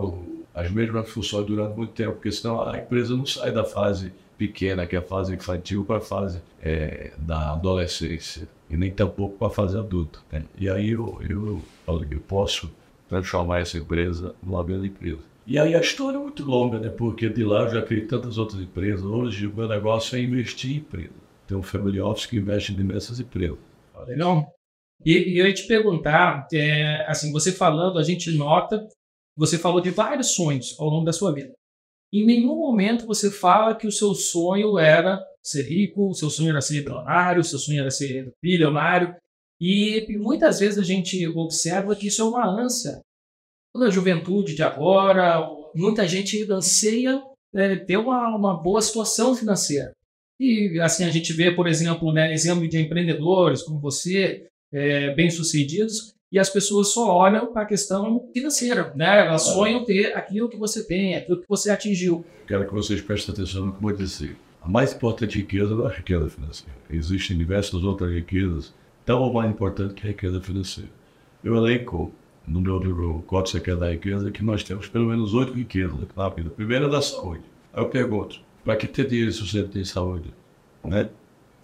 as 0.54 0.70
mesmas 0.70 1.10
funções 1.10 1.46
durante 1.46 1.78
muito 1.78 1.94
tempo, 1.94 2.16
porque 2.16 2.30
senão 2.30 2.62
a 2.62 2.78
empresa 2.78 3.16
não 3.16 3.26
sai 3.26 3.54
da 3.54 3.64
fase 3.64 4.12
pequena, 4.38 4.86
que 4.86 4.98
é 4.98 5.00
a 5.00 5.02
fase 5.02 5.34
infantil, 5.34 5.86
para 5.86 6.00
a 6.00 6.02
fase 6.02 6.42
é, 6.62 7.14
da 7.18 7.54
adolescência. 7.54 8.50
E 8.70 8.76
nem 8.76 8.92
tampouco 8.92 9.38
para 9.38 9.48
a 9.48 9.52
fase 9.52 9.78
adulta. 9.78 10.20
Né? 10.30 10.44
E 10.58 10.70
aí 10.70 10.90
eu, 10.90 11.22
eu, 11.30 11.62
eu 11.88 12.20
posso 12.28 12.70
transformar 13.08 13.60
essa 13.60 13.78
empresa 13.78 14.36
numa 14.44 14.62
grande 14.62 14.88
empresa. 14.88 15.31
E 15.46 15.58
aí 15.58 15.76
a 15.76 15.82
história 15.82 16.18
é 16.18 16.20
muito 16.20 16.44
longa, 16.44 16.80
né? 16.80 16.90
Porque 16.90 17.28
de 17.30 17.44
lá 17.44 17.64
eu 17.64 17.70
já 17.70 17.82
criei 17.82 18.06
tantas 18.06 18.38
outras 18.38 18.62
empresas. 18.62 19.04
Hoje 19.04 19.48
o 19.48 19.56
meu 19.56 19.68
negócio 19.68 20.16
é 20.16 20.22
investir 20.22 20.72
em 20.72 20.78
empresas. 20.78 21.16
Tem 21.48 21.58
um 21.58 21.64
family 21.64 22.00
office 22.00 22.28
que 22.28 22.38
investe 22.38 22.72
em 22.72 22.76
diversas 22.76 23.20
empresas. 23.20 23.58
Legal. 24.08 24.48
E, 25.04 25.34
e 25.34 25.38
eu 25.40 25.48
ia 25.48 25.54
te 25.54 25.68
perguntar, 25.68 26.48
é, 26.54 27.04
assim, 27.08 27.32
você 27.32 27.52
falando, 27.52 27.98
a 27.98 28.04
gente 28.04 28.32
nota, 28.32 28.88
você 29.36 29.58
falou 29.58 29.82
de 29.82 29.90
vários 29.90 30.36
sonhos 30.36 30.80
ao 30.80 30.88
longo 30.88 31.06
da 31.06 31.14
sua 31.14 31.34
vida. 31.34 31.52
Em 32.14 32.26
nenhum 32.26 32.56
momento 32.58 33.08
você 33.08 33.32
fala 33.32 33.76
que 33.76 33.88
o 33.88 33.92
seu 33.92 34.14
sonho 34.14 34.78
era 34.78 35.20
ser 35.42 35.64
rico, 35.64 36.10
o 36.10 36.14
seu 36.14 36.30
sonho 36.30 36.50
era 36.50 36.62
ser 36.62 36.84
bilionário, 36.84 37.42
o 37.42 37.44
seu 37.44 37.58
sonho 37.58 37.80
era 37.80 37.90
ser 37.90 38.32
bilionário. 38.42 39.16
E 39.60 40.06
muitas 40.18 40.60
vezes 40.60 40.78
a 40.78 40.84
gente 40.84 41.26
observa 41.28 41.96
que 41.96 42.08
isso 42.08 42.22
é 42.22 42.26
uma 42.26 42.46
ânsia. 42.46 43.02
Toda 43.74 43.88
a 43.88 43.92
juventude 43.92 44.56
de 44.56 44.64
agora, 44.64 45.48
muita 45.76 46.08
gente 46.08 46.50
anseia 46.52 47.22
é, 47.54 47.76
ter 47.76 47.98
uma, 47.98 48.36
uma 48.36 48.62
boa 48.62 48.82
situação 48.82 49.36
financeira. 49.36 49.94
E 50.40 50.80
assim 50.82 51.04
a 51.04 51.10
gente 51.10 51.32
vê, 51.34 51.52
por 51.52 51.68
exemplo, 51.68 52.12
né, 52.12 52.34
exemplo 52.34 52.68
de 52.68 52.80
empreendedores 52.80 53.62
como 53.62 53.80
você, 53.80 54.48
é, 54.74 55.14
bem-sucedidos, 55.14 56.16
e 56.32 56.40
as 56.40 56.50
pessoas 56.50 56.88
só 56.88 57.14
olham 57.14 57.52
para 57.52 57.64
a 57.64 57.66
questão 57.66 58.30
financeira, 58.34 58.94
né? 58.96 59.28
Elas 59.28 59.42
sonham 59.42 59.84
ter 59.84 60.16
aquilo 60.16 60.48
que 60.48 60.56
você 60.56 60.82
tem, 60.88 61.16
aquilo 61.16 61.42
que 61.42 61.48
você 61.48 61.70
atingiu. 61.70 62.26
Quero 62.48 62.66
que 62.66 62.74
vocês 62.74 63.02
prestem 63.02 63.34
atenção 63.34 63.66
no 63.66 63.72
que 63.74 63.78
eu 63.78 63.82
vou 63.82 63.92
dizer. 63.92 64.38
A 64.62 64.70
mais 64.70 64.94
importante 64.94 65.38
riqueza 65.38 65.76
não 65.76 65.86
é 65.86 65.92
a 65.92 65.98
riqueza 65.98 66.30
financeira. 66.30 66.74
Existem 66.90 67.38
diversas 67.38 67.84
outras 67.84 68.14
riquezas 68.14 68.74
tão 69.06 69.22
ou 69.22 69.34
mais 69.34 69.52
importantes 69.52 69.94
que 69.94 70.08
a 70.08 70.12
riqueza 70.12 70.40
financeira. 70.40 70.90
Eu 71.44 71.56
elenco 71.58 72.14
no 72.52 72.60
meu 72.60 72.78
livro 72.78 73.24
Você 73.30 73.60
Quer 73.62 73.78
da 73.78 73.90
Riqueza 73.92 74.30
que 74.30 74.44
nós 74.44 74.62
temos 74.64 74.88
pelo 74.88 75.06
menos 75.06 75.34
oito 75.34 75.54
riquezas 75.54 76.00
na 76.16 76.30
vida. 76.30 76.50
A 76.50 76.54
primeira 76.54 76.86
é 76.86 76.90
da 76.90 77.02
saúde. 77.02 77.44
Aí 77.74 77.82
eu 77.82 77.90
pergunto, 77.90 78.42
para 78.64 78.76
que 78.76 78.88
ter 78.88 79.08
dinheiro 79.08 79.32
se 79.32 79.48
você 79.48 79.64
tem 79.64 79.86
saúde? 79.86 80.34
Né? 80.84 81.10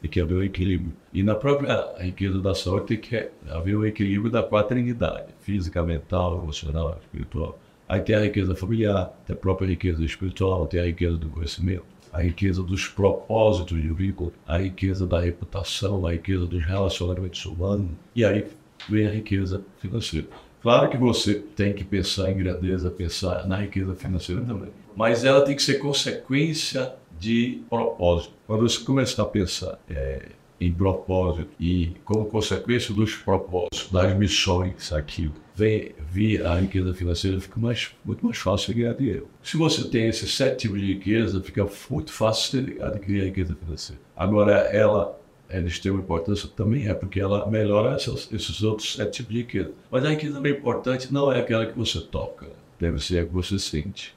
Tem 0.02 0.10
que 0.10 0.21
haver 0.21 0.38
um 0.38 0.43
equilíbrio. 0.43 0.93
E 1.13 1.23
na 1.23 1.36
própria 1.36 1.93
riqueza 2.00 2.39
da 2.39 2.56
saúde 2.56 2.86
tem 2.86 2.97
que 2.97 3.30
haver 3.50 3.76
um 3.76 3.86
equilíbrio 3.86 4.32
da 4.32 4.41
quaternidade, 4.41 5.34
física, 5.41 5.84
mental, 5.84 6.41
emocional, 6.41 6.97
espiritual. 7.02 7.60
Aí 7.89 8.00
tem 8.00 8.15
a 8.15 8.21
riqueza 8.21 8.56
familiar, 8.56 9.08
tem 9.26 9.36
a 9.36 9.39
própria 9.39 9.67
riqueza 9.67 10.04
espiritual, 10.04 10.67
tem 10.67 10.80
a 10.80 10.86
riqueza 10.86 11.17
do 11.17 11.30
conhecimento, 11.30 11.86
a 12.13 12.21
riqueza 12.21 12.63
dos 12.63 12.88
propósitos 12.88 13.82
de 13.82 13.89
vínculo, 13.89 14.32
a 14.45 14.58
riqueza 14.58 15.06
da 15.06 15.19
reputação, 15.19 16.06
a 16.06 16.13
riqueza 16.13 16.45
dos 16.45 16.63
relacionamentos 16.63 17.45
humanos, 17.45 17.91
e 18.15 18.23
aí 18.23 18.45
vem 18.89 19.08
a 19.08 19.12
riqueza 19.12 19.63
financeira. 19.80 20.28
Claro 20.62 20.89
que 20.89 20.98
você 20.98 21.36
tem 21.36 21.74
que 21.74 21.84
pensar 21.84 22.32
em 22.32 22.38
grandeza, 22.38 22.89
pensar 22.89 23.48
na 23.48 23.58
riqueza 23.58 23.96
financeira 23.96 24.41
também, 24.41 24.70
mas 24.96 25.24
ela 25.24 25.41
tem 25.41 25.56
que 25.56 25.62
ser 25.62 25.76
consequência 25.76 26.93
de 27.20 27.62
propósito. 27.70 28.34
Quando 28.46 28.67
você 28.67 28.84
começar 28.84 29.24
a 29.24 29.26
pensar 29.26 29.80
é, 29.89 30.30
em 30.60 30.72
propósito 30.72 31.50
e 31.60 31.93
como 32.04 32.26
consequência 32.26 32.93
dos 32.93 33.15
propósitos, 33.15 33.89
das 33.91 34.15
missões, 34.17 34.91
aquilo, 34.91 35.34
vem 35.56 35.93
vir 36.12 36.46
a 36.46 36.60
riqueza 36.60 36.93
financeira, 36.93 37.39
fica 37.39 37.60
mais, 37.60 37.91
muito 38.04 38.26
mais 38.26 38.38
fácil 38.38 38.76
ganhar 38.76 38.93
dinheiro. 38.93 39.28
Se 39.43 39.58
você 39.58 39.88
tem 39.88 40.08
esses 40.08 40.36
sete 40.36 40.62
tipos 40.62 40.80
de 40.80 40.93
riqueza, 40.93 41.41
fica 41.41 41.67
muito 41.89 42.12
fácil 42.12 42.78
adquirir 42.82 43.22
a 43.22 43.26
riqueza 43.26 43.56
financeira. 43.56 44.02
Agora, 44.15 44.54
ela 44.72 45.20
eles 45.50 45.80
têm 45.80 45.92
uma 45.92 46.02
importância 46.02 46.50
também 46.56 46.88
é 46.88 46.94
porque 46.94 47.20
ela 47.20 47.50
melhora 47.50 47.96
esses, 47.96 48.30
esses 48.32 48.64
outros 48.64 48.96
sete 48.96 49.18
tipos 49.18 49.34
de 49.34 49.40
riqueza. 49.40 49.72
Mas 49.90 50.06
a 50.06 50.10
riqueza 50.10 50.40
bem 50.40 50.54
importante 50.54 51.12
não 51.14 51.32
é 51.32 51.40
aquela 51.40 51.66
que 51.66 51.78
você 51.78 52.02
toca, 52.02 52.48
deve 52.80 53.00
ser 53.00 53.20
a 53.20 53.26
que 53.26 53.34
você 53.34 53.58
sente. 53.58 54.14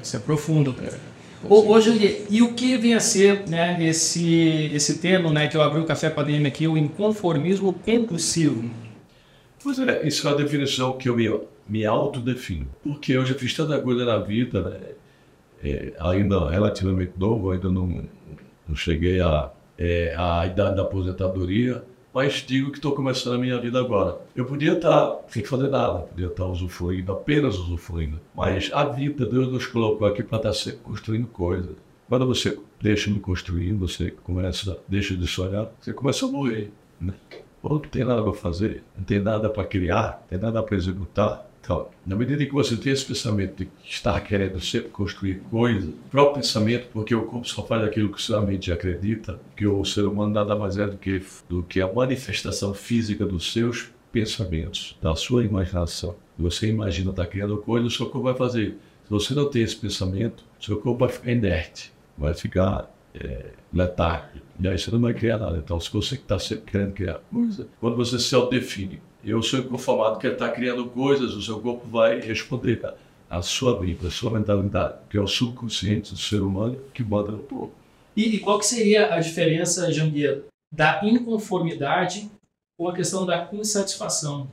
Isso 0.00 0.16
é 0.16 0.20
profundo. 0.20 0.74
Hoje, 1.48 2.26
e 2.28 2.42
o 2.42 2.52
que 2.54 2.76
vem 2.76 2.94
a 2.94 3.00
ser 3.00 3.48
né, 3.48 3.76
esse, 3.84 4.70
esse 4.72 4.98
termo 4.98 5.30
né, 5.30 5.46
que 5.46 5.56
eu 5.56 5.62
abri 5.62 5.80
o 5.80 5.84
café 5.84 6.12
a 6.14 6.22
DM 6.22 6.46
aqui, 6.46 6.66
o 6.66 6.76
inconformismo 6.76 7.72
compulsivo? 7.72 8.68
Pois 9.62 9.78
é, 9.78 10.06
isso 10.06 10.26
é 10.28 10.30
a 10.30 10.34
definição 10.34 10.96
que 10.96 11.08
eu 11.08 11.16
me, 11.16 11.28
me 11.68 11.84
autodefino. 11.84 12.66
Porque 12.82 13.12
eu 13.12 13.24
já 13.24 13.34
fiz 13.34 13.54
tanta 13.54 13.80
coisa 13.80 14.04
na 14.04 14.18
vida, 14.18 14.62
né? 14.62 14.80
É, 15.62 15.92
ainda 15.98 16.50
relativamente 16.50 17.12
novo, 17.16 17.50
ainda 17.50 17.68
não, 17.68 18.04
não 18.68 18.76
cheguei 18.76 19.20
à 19.20 19.50
é, 19.78 20.14
à 20.18 20.46
idade 20.46 20.76
da 20.76 20.82
aposentadoria, 20.82 21.84
mas 22.12 22.44
digo 22.46 22.70
que 22.70 22.78
estou 22.78 22.92
começando 22.92 23.34
a 23.34 23.38
minha 23.38 23.60
vida 23.60 23.78
agora. 23.78 24.18
Eu 24.34 24.44
podia 24.44 24.72
estar 24.72 25.18
sem 25.28 25.44
fazer 25.44 25.68
nada, 25.68 26.00
podia 26.00 26.26
estar 26.26 26.46
usufruindo, 26.46 27.12
apenas 27.12 27.56
usufruindo, 27.56 28.18
mas 28.34 28.70
a 28.72 28.84
vida, 28.84 29.24
Deus 29.24 29.46
nos 29.52 29.66
colocou 29.66 30.06
aqui 30.06 30.22
para 30.22 30.38
estar 30.38 30.52
sempre 30.52 30.80
construindo 30.80 31.28
coisas. 31.28 31.76
Quando 32.08 32.26
você 32.26 32.58
deixa 32.80 33.10
de 33.10 33.20
construir, 33.20 33.72
você 33.74 34.10
começa, 34.10 34.78
deixa 34.88 35.14
de 35.14 35.26
sonhar, 35.26 35.68
você 35.78 35.92
começa 35.92 36.24
a 36.24 36.28
morrer. 36.28 36.72
Né? 37.00 37.12
Ou 37.62 37.74
não 37.74 37.80
tem 37.80 38.04
nada 38.04 38.22
para 38.22 38.32
fazer, 38.32 38.82
não 38.96 39.04
tem 39.04 39.20
nada 39.20 39.50
para 39.50 39.64
criar, 39.64 40.20
não 40.22 40.28
tem 40.28 40.38
nada 40.38 40.62
para 40.62 40.76
executar. 40.76 41.47
Então, 41.68 41.86
na 42.06 42.16
medida 42.16 42.46
que 42.46 42.54
você 42.54 42.78
tem 42.78 42.94
esse 42.94 43.04
pensamento 43.04 43.62
de 43.62 43.68
estar 43.84 44.18
querendo 44.22 44.58
sempre 44.58 44.88
construir 44.88 45.42
coisas, 45.50 45.90
o 45.90 46.10
próprio 46.10 46.36
pensamento, 46.36 46.88
porque 46.94 47.14
o 47.14 47.26
corpo 47.26 47.46
só 47.46 47.62
faz 47.62 47.84
aquilo 47.84 48.10
que 48.10 48.22
sua 48.22 48.40
mente 48.40 48.72
acredita, 48.72 49.38
que 49.54 49.66
o 49.66 49.84
ser 49.84 50.06
humano 50.06 50.32
nada 50.32 50.56
mais 50.56 50.78
é 50.78 50.86
do 50.86 50.96
que, 50.96 51.22
do 51.46 51.62
que 51.62 51.82
a 51.82 51.92
manifestação 51.92 52.72
física 52.72 53.26
dos 53.26 53.52
seus 53.52 53.90
pensamentos, 54.10 54.96
da 55.02 55.14
sua 55.14 55.44
imaginação. 55.44 56.16
Você 56.38 56.68
imagina 56.68 57.10
estar 57.10 57.26
criando 57.26 57.58
coisas, 57.58 57.92
o 57.92 57.94
seu 57.94 58.06
corpo 58.06 58.22
vai 58.22 58.34
fazer. 58.34 58.78
Se 59.04 59.10
você 59.10 59.34
não 59.34 59.50
tem 59.50 59.60
esse 59.60 59.76
pensamento, 59.76 60.44
seu 60.58 60.78
corpo 60.80 61.00
vai 61.00 61.10
ficar 61.10 61.30
inerte, 61.32 61.92
vai 62.16 62.32
ficar 62.32 62.90
é, 63.14 63.50
letárgico. 63.70 64.38
E 64.58 64.66
aí 64.66 64.78
você 64.78 64.90
não 64.90 65.02
vai 65.02 65.12
criar 65.12 65.36
nada. 65.36 65.58
Então, 65.58 65.78
se 65.78 65.92
você 65.92 66.14
está 66.14 66.38
sempre 66.38 66.70
querendo 66.70 66.92
criar 66.94 67.20
coisa, 67.30 67.68
quando 67.78 67.94
você 67.94 68.18
se 68.18 68.34
autodefine, 68.34 69.02
eu 69.24 69.42
sou 69.42 69.60
inconformado 69.60 70.18
que 70.18 70.26
está 70.26 70.48
criando 70.48 70.86
coisas, 70.86 71.34
o 71.34 71.42
seu 71.42 71.60
corpo 71.60 71.86
vai 71.88 72.20
responder 72.20 72.80
a 73.28 73.42
sua 73.42 73.78
vida, 73.78 74.08
a 74.08 74.10
sua 74.10 74.30
mentalidade, 74.30 74.98
que 75.10 75.16
é 75.16 75.20
o 75.20 75.26
subconsciente 75.26 76.12
do 76.12 76.18
ser 76.18 76.40
humano 76.40 76.78
que 76.94 77.02
manda 77.02 77.32
no 77.32 77.38
corpo. 77.38 77.72
E, 78.16 78.36
e 78.36 78.38
qual 78.40 78.58
que 78.58 78.66
seria 78.66 79.14
a 79.14 79.20
diferença, 79.20 79.92
Janguia, 79.92 80.44
da 80.72 81.00
inconformidade 81.04 82.30
com 82.76 82.88
a 82.88 82.94
questão 82.94 83.26
da 83.26 83.48
insatisfação? 83.52 84.50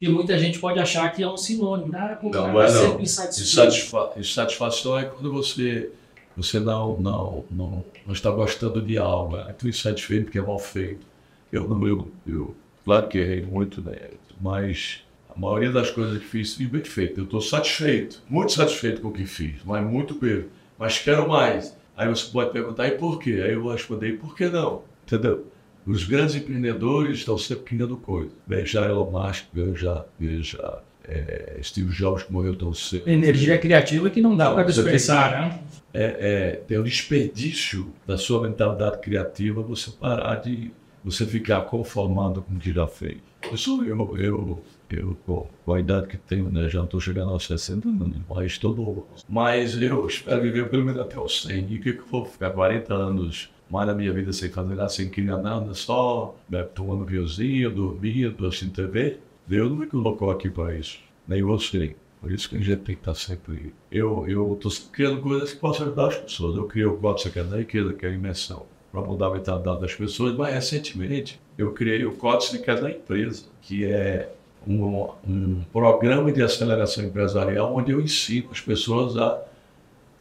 E 0.00 0.08
muita 0.08 0.36
gente 0.38 0.58
pode 0.58 0.78
achar 0.80 1.10
que 1.12 1.22
é 1.22 1.28
um 1.28 1.36
sinônimo. 1.36 1.92
Ah, 1.94 2.18
não, 2.22 2.30
não 2.30 2.62
é 2.62 2.72
não. 2.72 3.00
Insatisfa 3.00 4.12
insatisfação 4.16 4.98
é 4.98 5.04
quando 5.04 5.32
você 5.32 5.92
você 6.36 6.58
não, 6.58 6.98
não, 6.98 7.44
não, 7.50 7.84
não 8.06 8.12
está 8.12 8.30
gostando 8.30 8.80
de 8.80 8.96
algo, 8.96 9.36
é 9.36 9.44
muito 9.44 9.68
insatisfeito 9.68 10.24
porque 10.24 10.38
é 10.38 10.42
mal 10.42 10.58
feito. 10.58 11.06
Eu 11.52 11.68
não, 11.68 11.86
eu, 11.86 12.10
eu 12.26 12.56
claro 12.84 13.08
que 13.08 13.18
errei 13.18 13.42
muito, 13.42 13.80
né? 13.80 13.96
mas 14.40 15.04
a 15.34 15.38
maioria 15.38 15.70
das 15.70 15.90
coisas 15.90 16.18
que 16.18 16.24
fiz 16.24 16.54
fui 16.54 16.66
bem 16.66 16.84
feito. 16.84 17.20
Eu 17.20 17.24
estou 17.24 17.40
satisfeito, 17.40 18.22
muito 18.28 18.52
satisfeito 18.52 19.00
com 19.00 19.08
o 19.08 19.12
que 19.12 19.24
fiz, 19.24 19.56
mas 19.64 19.84
muito 19.84 20.18
mesmo. 20.20 20.50
Mas 20.78 20.98
quero 20.98 21.28
mais. 21.28 21.76
Aí 21.96 22.08
você 22.08 22.30
pode 22.30 22.50
perguntar, 22.50 22.88
e 22.88 22.92
por 22.92 23.18
quê? 23.18 23.40
Aí 23.44 23.52
eu 23.52 23.62
vou 23.62 23.72
responder, 23.72 24.08
e 24.08 24.16
por 24.16 24.34
que 24.34 24.48
não? 24.48 24.82
Entendeu? 25.06 25.46
Os 25.86 26.04
grandes 26.04 26.34
empreendedores 26.34 27.18
estão 27.18 27.38
sempre 27.38 27.64
criando 27.64 27.96
coisas. 27.96 28.32
Veja 28.46 28.84
Elon 28.84 29.10
Musk, 29.10 29.46
veja, 29.52 30.04
veja 30.18 30.82
é, 31.04 31.58
Steve 31.62 31.92
Jobs 31.92 32.24
que 32.24 32.32
morreu 32.32 32.54
tão 32.54 32.72
cedo. 32.72 33.08
Energia 33.08 33.58
criativa 33.58 34.08
que 34.10 34.20
não 34.20 34.36
dá 34.36 34.52
para 34.52 34.64
desperdiçar, 34.64 35.32
né? 35.32 35.60
É, 35.94 36.04
é, 36.04 36.50
tem 36.66 36.78
o 36.78 36.84
desperdício 36.84 37.92
da 38.06 38.16
sua 38.16 38.42
mentalidade 38.42 38.98
criativa 39.00 39.60
você 39.62 39.90
parar 39.90 40.36
de 40.36 40.70
você 41.04 41.26
ficar 41.26 41.62
conformado 41.62 42.42
com 42.42 42.54
o 42.54 42.58
que 42.58 42.72
já 42.72 42.86
fez. 42.86 43.18
Sou 43.56 43.84
eu, 43.84 44.16
eu, 44.16 44.62
eu 44.90 45.16
com, 45.26 45.74
a 45.74 45.80
idade 45.80 46.06
que 46.06 46.16
tenho, 46.16 46.50
né, 46.50 46.68
já 46.68 46.82
estou 46.84 47.00
chegando 47.00 47.30
aos 47.30 47.46
60 47.46 47.88
anos, 47.88 48.16
mas 48.28 48.60
novo. 48.62 49.06
Mas 49.28 49.80
eu 49.80 50.06
espero 50.06 50.40
viver 50.40 50.68
pelo 50.70 50.84
menos 50.84 51.00
até 51.00 51.18
os 51.18 51.42
100. 51.42 51.66
E 51.68 51.76
o 51.76 51.82
que, 51.82 51.88
eu 51.90 52.04
vou 52.10 52.24
ficar 52.24 52.50
40 52.50 52.94
anos 52.94 53.50
mais 53.68 53.86
na 53.86 53.94
minha 53.94 54.12
vida 54.12 54.32
sem 54.32 54.50
fazer 54.50 54.74
nada, 54.74 54.88
sem 54.88 55.08
criar 55.08 55.38
nada, 55.38 55.74
só 55.74 56.36
né, 56.48 56.62
tomando 56.62 57.04
vinhozinho, 57.04 57.70
dormindo, 57.70 58.46
assistindo 58.46 58.72
TV? 58.72 59.18
Deus 59.46 59.70
não 59.70 59.76
me 59.76 59.86
colocou 59.86 60.30
aqui 60.30 60.48
para 60.48 60.76
isso, 60.76 60.98
nem 61.26 61.42
você. 61.42 61.96
Por 62.20 62.30
isso 62.30 62.48
que 62.48 62.54
a 62.54 62.60
gente 62.60 62.82
tem 62.82 62.94
que 62.94 63.00
estar 63.00 63.14
sempre. 63.14 63.74
Eu 63.90 64.24
estou 64.54 64.70
criando 64.92 65.20
coisas 65.20 65.52
que 65.52 65.58
possam 65.58 65.86
ajudar 65.86 66.06
as 66.06 66.16
pessoas. 66.18 66.56
Eu 66.56 66.66
criei 66.66 66.86
o 66.86 66.96
Código 66.96 67.18
Secretário, 67.18 67.66
que 67.66 68.06
é 68.06 68.08
a 68.08 68.12
imersão, 68.12 68.64
para 68.92 69.00
mudar 69.00 69.28
a 69.28 69.30
mentalidade 69.30 69.80
das 69.80 69.94
pessoas. 69.94 70.36
Mas 70.36 70.54
recentemente 70.54 71.40
eu 71.56 71.72
criei 71.72 72.04
o 72.04 72.12
Código 72.12 72.52
Secretário 72.52 72.82
da 72.82 72.90
Empresa, 72.90 73.44
que 73.62 73.86
é 73.86 74.30
um, 74.66 75.08
um 75.26 75.64
programa 75.72 76.30
de 76.30 76.42
aceleração 76.42 77.04
empresarial 77.04 77.74
onde 77.74 77.90
eu 77.90 78.00
ensino 78.00 78.48
as 78.52 78.60
pessoas 78.60 79.16
a 79.16 79.42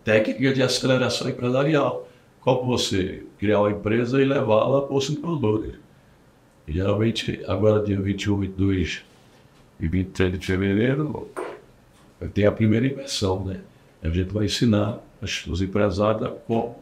técnica 0.04 0.54
de 0.54 0.64
aceleração 0.64 1.30
empresarial. 1.30 2.08
Como 2.40 2.66
você 2.66 3.24
criar 3.38 3.60
uma 3.60 3.70
empresa 3.70 4.20
e 4.20 4.26
levá-la 4.26 4.82
para 4.82 4.96
os. 4.96 5.10
E, 6.68 6.74
geralmente, 6.74 7.44
agora 7.48 7.84
dia 7.84 8.00
21, 8.00 8.40
22 8.40 9.04
e 9.80 9.88
23 9.88 10.40
de 10.40 10.46
fevereiro, 10.46 11.30
tem 12.34 12.46
a 12.46 12.52
primeira 12.52 12.88
imersão, 12.88 13.44
né? 13.46 13.60
A 14.02 14.10
gente 14.10 14.34
vai 14.34 14.46
ensinar 14.46 15.00
os 15.22 15.62
empresários 15.62 16.32
como 16.48 16.81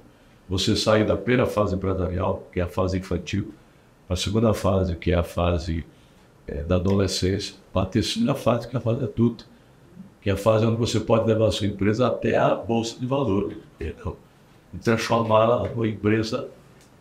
você 0.50 0.76
sair 0.76 1.06
da 1.06 1.16
primeira 1.16 1.46
fase 1.46 1.76
empresarial, 1.76 2.48
que 2.52 2.60
é 2.60 2.64
a 2.64 2.68
fase 2.68 2.98
infantil, 2.98 3.54
para 4.08 4.16
a 4.16 4.18
segunda 4.18 4.54
fase, 4.54 4.96
que 4.96 5.12
é 5.12 5.16
a 5.16 5.24
fase 5.24 5.86
é, 6.48 6.64
da 6.64 6.78
adolescência, 6.78 7.56
para 7.72 7.84
a 7.84 7.86
terceira 7.86 8.34
fase, 8.34 8.68
que 8.68 8.76
é 8.76 8.80
a 8.80 8.82
fase 8.82 9.04
adulta, 9.04 9.46
que 10.22 10.30
é 10.30 10.34
a 10.34 10.38
fase 10.38 10.66
onde 10.66 10.78
você 10.78 11.00
pode 11.00 11.28
levar 11.28 11.48
a 11.48 11.52
sua 11.52 11.68
empresa 11.68 12.08
até 12.08 12.36
a 12.36 12.56
bolsa 12.56 13.00
de 13.00 13.06
valores, 13.06 13.58
entendeu? 13.80 14.18
e 14.74 14.78
transformá-la 14.78 15.68
numa 15.70 15.88
empresa 15.88 16.48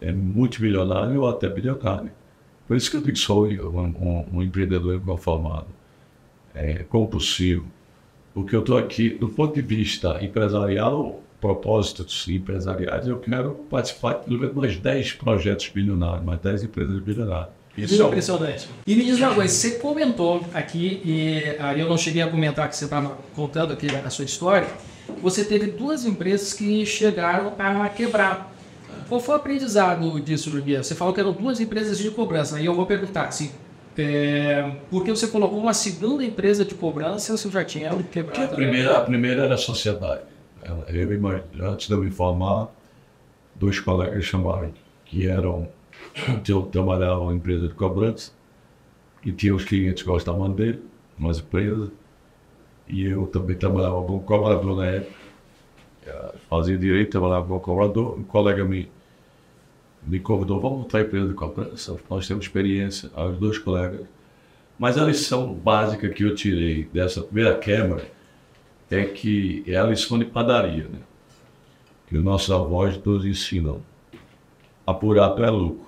é, 0.01 0.13
multimilionária 0.13 1.19
ou 1.19 1.29
até 1.29 1.49
bilionária. 1.49 2.13
Por 2.67 2.77
isso 2.77 2.91
que 2.91 2.97
eu 2.97 3.01
digo 3.01 3.15
que 3.15 3.19
sou 3.19 3.47
um, 3.47 3.81
um, 3.81 4.27
um 4.35 4.43
empreendedor 4.43 4.97
inconformado, 4.97 5.67
é, 6.55 6.85
compulsivo, 6.85 7.67
porque 8.35 8.55
eu 8.55 8.61
estou 8.61 8.77
aqui, 8.77 9.11
do 9.11 9.29
ponto 9.29 9.55
de 9.55 9.63
vista 9.63 10.23
empresarial, 10.23 11.21
propósitos 11.41 12.27
empresariais, 12.29 13.07
eu 13.07 13.19
quero 13.19 13.53
participar 13.71 14.15
de 14.15 14.25
pelo 14.25 14.41
menos 14.41 14.55
mais 14.55 14.77
10 14.77 15.13
projetos 15.13 15.69
bilionários, 15.69 16.25
mais 16.25 16.41
10 16.41 16.65
empresas 16.65 17.01
bilionárias. 17.01 17.59
Isso 17.77 18.03
é 18.03 18.07
impressionante. 18.07 18.69
E 18.87 18.97
me 18.97 19.05
diz 19.05 19.19
uma 19.19 19.35
coisa, 19.35 19.55
você 19.55 19.73
comentou 19.79 20.45
aqui, 20.53 21.01
e 21.05 21.57
aí 21.61 21.79
eu 21.79 21.89
não 21.89 21.97
cheguei 21.97 22.23
a 22.23 22.29
comentar 22.29 22.69
que 22.69 22.77
você 22.77 22.85
estava 22.85 23.17
contando 23.37 23.73
aqui 23.73 23.87
a 23.89 24.11
sua 24.11 24.25
história, 24.25 24.67
você 25.23 25.45
teve 25.45 25.67
duas 25.69 26.05
empresas 26.05 26.53
que 26.53 26.85
chegaram 26.85 27.55
a 27.59 27.89
quebrar. 27.89 28.53
Qual 29.09 29.21
foi 29.21 29.37
o 29.37 29.39
aprendizado 29.39 30.21
disso, 30.21 30.51
Julia? 30.51 30.83
Você 30.83 30.95
falou 30.95 31.15
que 31.15 31.21
eram 31.21 31.33
duas 31.33 31.61
empresas 31.61 31.99
de 31.99 32.11
cobrança. 32.11 32.57
Aí 32.57 32.67
eu 32.67 32.75
vou 32.75 32.85
perguntar 32.85 33.27
assim, 33.27 33.51
é, 33.97 34.71
porque 34.91 35.11
você 35.11 35.27
colocou 35.27 35.59
uma 35.59 35.73
segunda 35.73 36.25
empresa 36.25 36.65
de 36.65 36.75
cobrança 36.75 37.37
você 37.37 37.51
já 37.51 37.65
tinha 37.65 37.91
quebrado? 38.13 38.45
A 38.45 38.49
primeira, 38.49 38.97
a 38.97 39.01
primeira 39.01 39.45
era 39.45 39.55
a 39.55 39.59
sociedade. 39.59 40.23
Eu, 40.69 41.69
antes 41.69 41.89
de 41.89 41.95
eu 41.95 41.99
me 41.99 42.11
formar, 42.11 42.69
dois 43.55 43.81
colegas 43.81 44.25
chamaram 44.25 44.73
que 45.05 45.27
eram 45.27 45.69
eu 46.49 46.63
trabalhava 46.63 47.25
em 47.33 47.37
empresa 47.37 47.69
de 47.69 47.75
cobrança 47.75 48.33
e 49.25 49.33
tinha 49.33 49.55
os 49.55 49.65
clientes 49.65 50.03
que 50.03 50.09
gostavam 50.09 50.51
dele, 50.51 50.83
umas 51.19 51.39
empresas, 51.39 51.91
e 52.87 53.05
eu 53.05 53.27
também 53.27 53.57
trabalhava 53.57 54.03
como 54.03 54.21
cobrador 54.21 54.77
na 54.77 54.87
época. 54.87 55.19
Fazia 56.49 56.79
direito, 56.79 57.11
trabalhava 57.11 57.47
como 57.47 57.61
cobrador. 57.61 58.19
Um 58.19 58.23
colega 58.23 58.65
me, 58.65 58.91
me 60.07 60.19
convidou, 60.21 60.59
vamos 60.61 60.79
montar 60.79 60.99
a 60.99 61.01
empresa 61.03 61.29
de 61.29 61.35
cobrança. 61.35 61.97
Nós 62.09 62.27
temos 62.27 62.47
experiência, 62.47 63.11
os 63.15 63.39
dois 63.39 63.59
colegas. 63.59 64.07
Mas 64.79 64.97
a 64.97 65.05
lição 65.05 65.53
básica 65.53 66.09
que 66.09 66.25
eu 66.25 66.35
tirei 66.35 66.85
dessa 66.85 67.21
primeira 67.21 67.59
quebra 67.59 68.07
é 68.91 69.05
que 69.05 69.63
é 69.67 69.77
a 69.77 69.85
lição 69.85 70.19
de 70.19 70.25
padaria, 70.25 70.85
né? 70.85 70.99
Que 72.07 72.17
os 72.17 72.25
nossos 72.25 72.51
avós 72.51 72.97
todos 72.97 73.25
ensinam. 73.27 73.83
Apurado 74.87 75.45
é 75.45 75.51
lucro. 75.51 75.87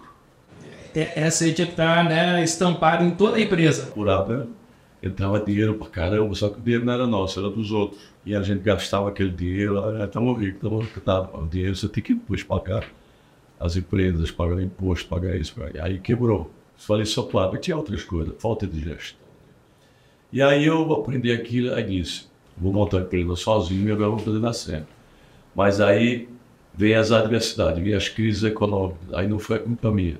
É, 0.94 1.20
essa 1.20 1.44
aí 1.44 1.54
tinha 1.54 1.66
que 1.66 1.72
estar 1.72 2.04
né, 2.04 2.42
estampada 2.42 3.02
em 3.02 3.12
toda 3.12 3.36
a 3.36 3.40
empresa. 3.40 3.84
Apurado 3.84 4.34
é 4.34 4.60
entrava 5.02 5.40
dinheiro 5.40 5.74
pra 5.74 5.88
caramba, 5.88 6.34
só 6.34 6.48
que 6.48 6.58
o 6.58 6.62
dinheiro 6.62 6.84
não 6.84 6.92
era 6.92 7.06
nosso, 7.06 7.38
era 7.38 7.48
dos 7.48 7.72
outros. 7.72 8.00
E 8.24 8.34
a 8.34 8.42
gente 8.42 8.60
gastava 8.60 9.08
aquele 9.08 9.30
dinheiro, 9.30 9.78
estamos 10.04 10.38
ricos, 10.38 10.56
estamos 10.56 10.86
ricos, 10.86 11.42
o 11.42 11.46
dinheiro 11.46 11.76
você 11.76 11.88
tem 11.88 12.02
que 12.02 12.14
depois 12.14 12.42
pagar 12.42 12.86
as 13.58 13.76
empresas, 13.76 14.30
pagar 14.30 14.62
imposto, 14.62 15.08
pagar 15.08 15.36
isso. 15.36 15.54
Aí 15.80 15.98
quebrou. 15.98 16.50
Falei 16.76 17.04
só 17.04 17.22
claro, 17.22 17.52
mas 17.52 17.60
tinha 17.60 17.76
outras 17.76 18.02
coisas, 18.04 18.34
falta 18.38 18.66
de 18.66 18.80
gestão. 18.80 19.20
E 20.32 20.40
aí 20.40 20.64
eu 20.64 20.92
aprendi 20.92 21.32
aquilo 21.32 21.78
e 21.78 21.82
disse, 21.82 22.29
vou 22.60 22.72
montar 22.72 22.98
a 22.98 23.00
empresa 23.00 23.36
sozinho 23.36 23.88
e 23.88 23.92
agora 23.92 24.10
vou 24.10 24.18
fazer 24.18 24.52
cena. 24.54 24.86
Mas 25.54 25.80
aí 25.80 26.28
vem 26.74 26.94
as 26.94 27.10
adversidades, 27.10 27.82
vem 27.82 27.94
as 27.94 28.08
crises 28.08 28.44
econômicas. 28.44 29.14
Aí 29.14 29.26
não 29.26 29.38
foi 29.38 29.58
culpa 29.58 29.90
minha, 29.90 30.18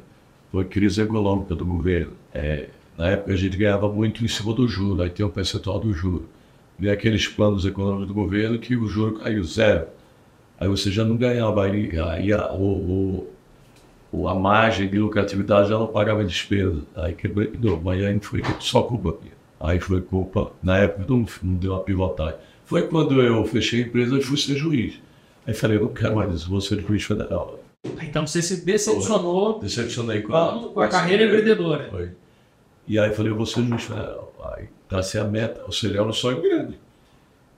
foi 0.51 0.65
crise 0.65 1.03
econômica 1.03 1.55
do 1.55 1.65
governo. 1.65 2.13
É, 2.33 2.69
na 2.97 3.09
época 3.09 3.33
a 3.33 3.37
gente 3.37 3.57
ganhava 3.57 3.91
muito 3.91 4.25
em 4.25 4.29
cima 4.29 4.53
do 4.53 4.67
juro, 4.67 5.03
aí 5.03 5.11
tem 5.11 5.25
o 5.25 5.31
percentual 5.31 5.79
do 5.79 5.93
juro. 5.93 6.29
E 6.79 6.89
aqueles 6.89 7.29
planos 7.29 7.65
econômicos 7.67 8.09
do 8.09 8.15
governo 8.15 8.59
que 8.59 8.75
o 8.77 8.87
juro 8.87 9.19
caiu 9.19 9.45
zero. 9.45 9.87
Aí 10.59 10.69
você 10.69 10.91
já 10.91 11.05
não 11.05 11.17
ganhava, 11.17 11.65
aí, 11.65 11.99
aí 11.99 12.33
a, 12.33 12.53
o, 12.53 13.27
o, 14.13 14.29
a 14.29 14.35
margem 14.35 14.89
de 14.89 14.99
lucratividade 14.99 15.69
já 15.69 15.79
não 15.79 15.87
pagava 15.87 16.25
despesa. 16.25 16.83
Aí 16.97 17.15
quebrou, 17.15 17.81
mas 17.83 18.03
aí 18.03 18.13
não 18.13 18.21
foi 18.21 18.43
só 18.61 18.83
culpa 18.83 19.17
minha. 19.23 19.40
Aí 19.61 19.79
foi 19.79 20.01
culpa, 20.01 20.53
na 20.63 20.79
época 20.79 21.05
não, 21.07 21.27
não 21.43 21.55
deu 21.57 21.73
uma 21.73 21.83
pivotagem. 21.83 22.41
Foi 22.65 22.89
quando 22.89 23.21
eu 23.21 23.45
fechei 23.45 23.83
a 23.83 23.87
empresa 23.87 24.17
e 24.17 24.23
fui 24.23 24.39
ser 24.39 24.57
juiz. 24.57 24.99
Aí 25.47 25.53
falei, 25.53 25.77
eu 25.77 25.83
não 25.83 25.93
quero 25.93 26.17
mais 26.17 26.33
isso, 26.33 26.49
vou 26.49 26.63
ser 26.63 26.81
juiz 26.81 27.05
federal. 27.05 27.59
Então 28.03 28.27
você 28.27 28.41
se 28.41 28.65
decepcionou 28.65 29.59
Decepcionei 29.59 30.23
com 30.23 30.35
a, 30.35 30.73
com 30.73 30.81
a 30.81 30.89
carreira 30.89 31.25
empreendedora. 31.25 31.89
Foi. 31.91 32.13
E 32.89 32.99
aí 32.99 33.11
eu 33.11 33.15
falei, 33.15 33.33
você 33.33 33.63
juiz 33.63 33.83
federal. 33.83 34.33
Aí 34.57 34.69
tracei 34.89 35.21
a 35.21 35.25
meta, 35.25 35.63
ou 35.67 35.73
seja, 35.73 35.95
era 35.95 36.05
um 36.05 36.13
sonho 36.13 36.41
grande. 36.41 36.79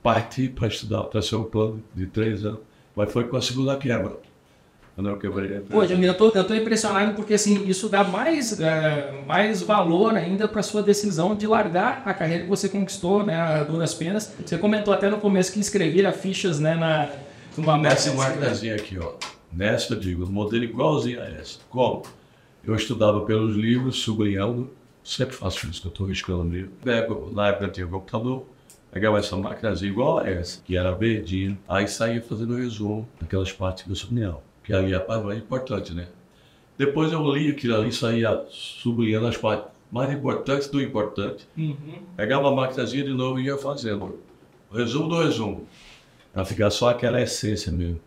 Parti 0.03 0.49
para 0.49 0.67
estudar, 0.67 1.05
tracei 1.05 1.39
um 1.39 1.45
plano 1.45 1.83
de 1.95 2.07
três 2.07 2.45
anos, 2.45 2.61
mas 2.97 3.13
foi 3.13 3.25
com 3.25 3.37
a 3.37 3.41
segunda 3.41 3.77
quebra. 3.77 4.17
Eu 4.97 5.03
não. 5.03 5.19
Pô, 5.71 5.87
Jamil, 5.87 6.09
eu 6.09 6.15
tô, 6.15 6.29
eu 6.31 6.45
tô 6.45 6.55
impressionado 6.55 7.15
porque 7.15 7.35
assim, 7.35 7.67
isso 7.67 7.89
dá 7.89 8.05
mais, 8.05 8.61
é, 8.61 9.23
mais 9.27 9.63
valor 9.63 10.15
ainda 10.15 10.47
para 10.47 10.63
sua 10.63 10.83
decisão 10.83 11.35
de 11.35 11.47
largar 11.47 12.03
a 12.05 12.13
carreira 12.13 12.45
que 12.45 12.49
você 12.49 12.69
conquistou, 12.69 13.25
né, 13.25 13.35
a 13.35 13.65
duras 13.65 13.95
penas. 13.95 14.35
Você 14.45 14.59
comentou 14.59 14.93
até 14.93 15.09
no 15.09 15.19
começo 15.19 15.51
que 15.51 15.61
escrevia 15.61 16.13
fichas, 16.13 16.61
né, 16.61 16.75
na 16.75 17.09
numa 17.57 17.77
Nessa 17.77 18.13
marcazinha 18.15 18.75
aqui, 18.75 18.99
ó. 18.99 19.13
Nesta, 19.53 19.95
digo, 19.95 20.27
modelo 20.27 20.65
igualzinho 20.65 21.21
a 21.21 21.27
essa. 21.27 21.59
Como? 21.69 22.03
Eu 22.65 22.75
estudava 22.75 23.21
pelos 23.23 23.57
livros, 23.57 23.97
sublinhando, 23.97 24.71
sempre 25.05 25.35
faço 25.35 25.67
isso, 25.69 25.81
que 25.81 25.87
eu 25.89 25.91
estou 25.91 26.07
riscando 26.07 26.45
livro. 26.45 26.71
Pego, 26.83 27.31
na 27.35 27.49
época 27.49 27.69
tinha 27.69 27.87
computador, 27.87 28.47
pegava 28.91 29.19
essa 29.19 29.37
máquinazinha 29.37 29.91
igual 29.91 30.19
a 30.19 30.29
essa, 30.29 30.61
que 30.65 30.77
era 30.77 30.93
verdinha, 30.93 31.59
aí 31.69 31.89
saía 31.89 32.23
fazendo 32.23 32.57
resumo 32.57 33.07
daquelas 33.21 33.53
partes 33.53 33.85
que 33.85 33.91
eu 33.91 33.97
sublinhava, 33.97 34.41
que 34.65 34.73
ali 34.73 34.95
é 34.95 35.37
importante, 35.37 35.93
né? 35.93 36.09
Depois 36.79 37.13
eu 37.13 37.23
li 37.33 37.51
aquilo 37.51 37.77
ali, 37.77 37.93
saía 37.93 38.45
sublinhando 38.49 39.27
as 39.27 39.37
partes 39.37 39.71
mais 39.91 40.11
importantes 40.11 40.69
do 40.69 40.81
importante. 40.81 41.47
Uhum. 41.57 42.03
Pegava 42.17 42.49
a 42.49 42.53
máquinazinha 42.53 43.05
de 43.05 43.13
novo 43.13 43.39
e 43.39 43.45
ia 43.45 43.59
fazendo. 43.59 44.19
O 44.71 44.77
resumo 44.77 45.09
do 45.09 45.23
resumo. 45.23 45.67
Para 46.33 46.47
ficar 46.47 46.71
só 46.71 46.89
aquela 46.89 47.21
essência 47.21 47.71
mesmo. 47.71 48.01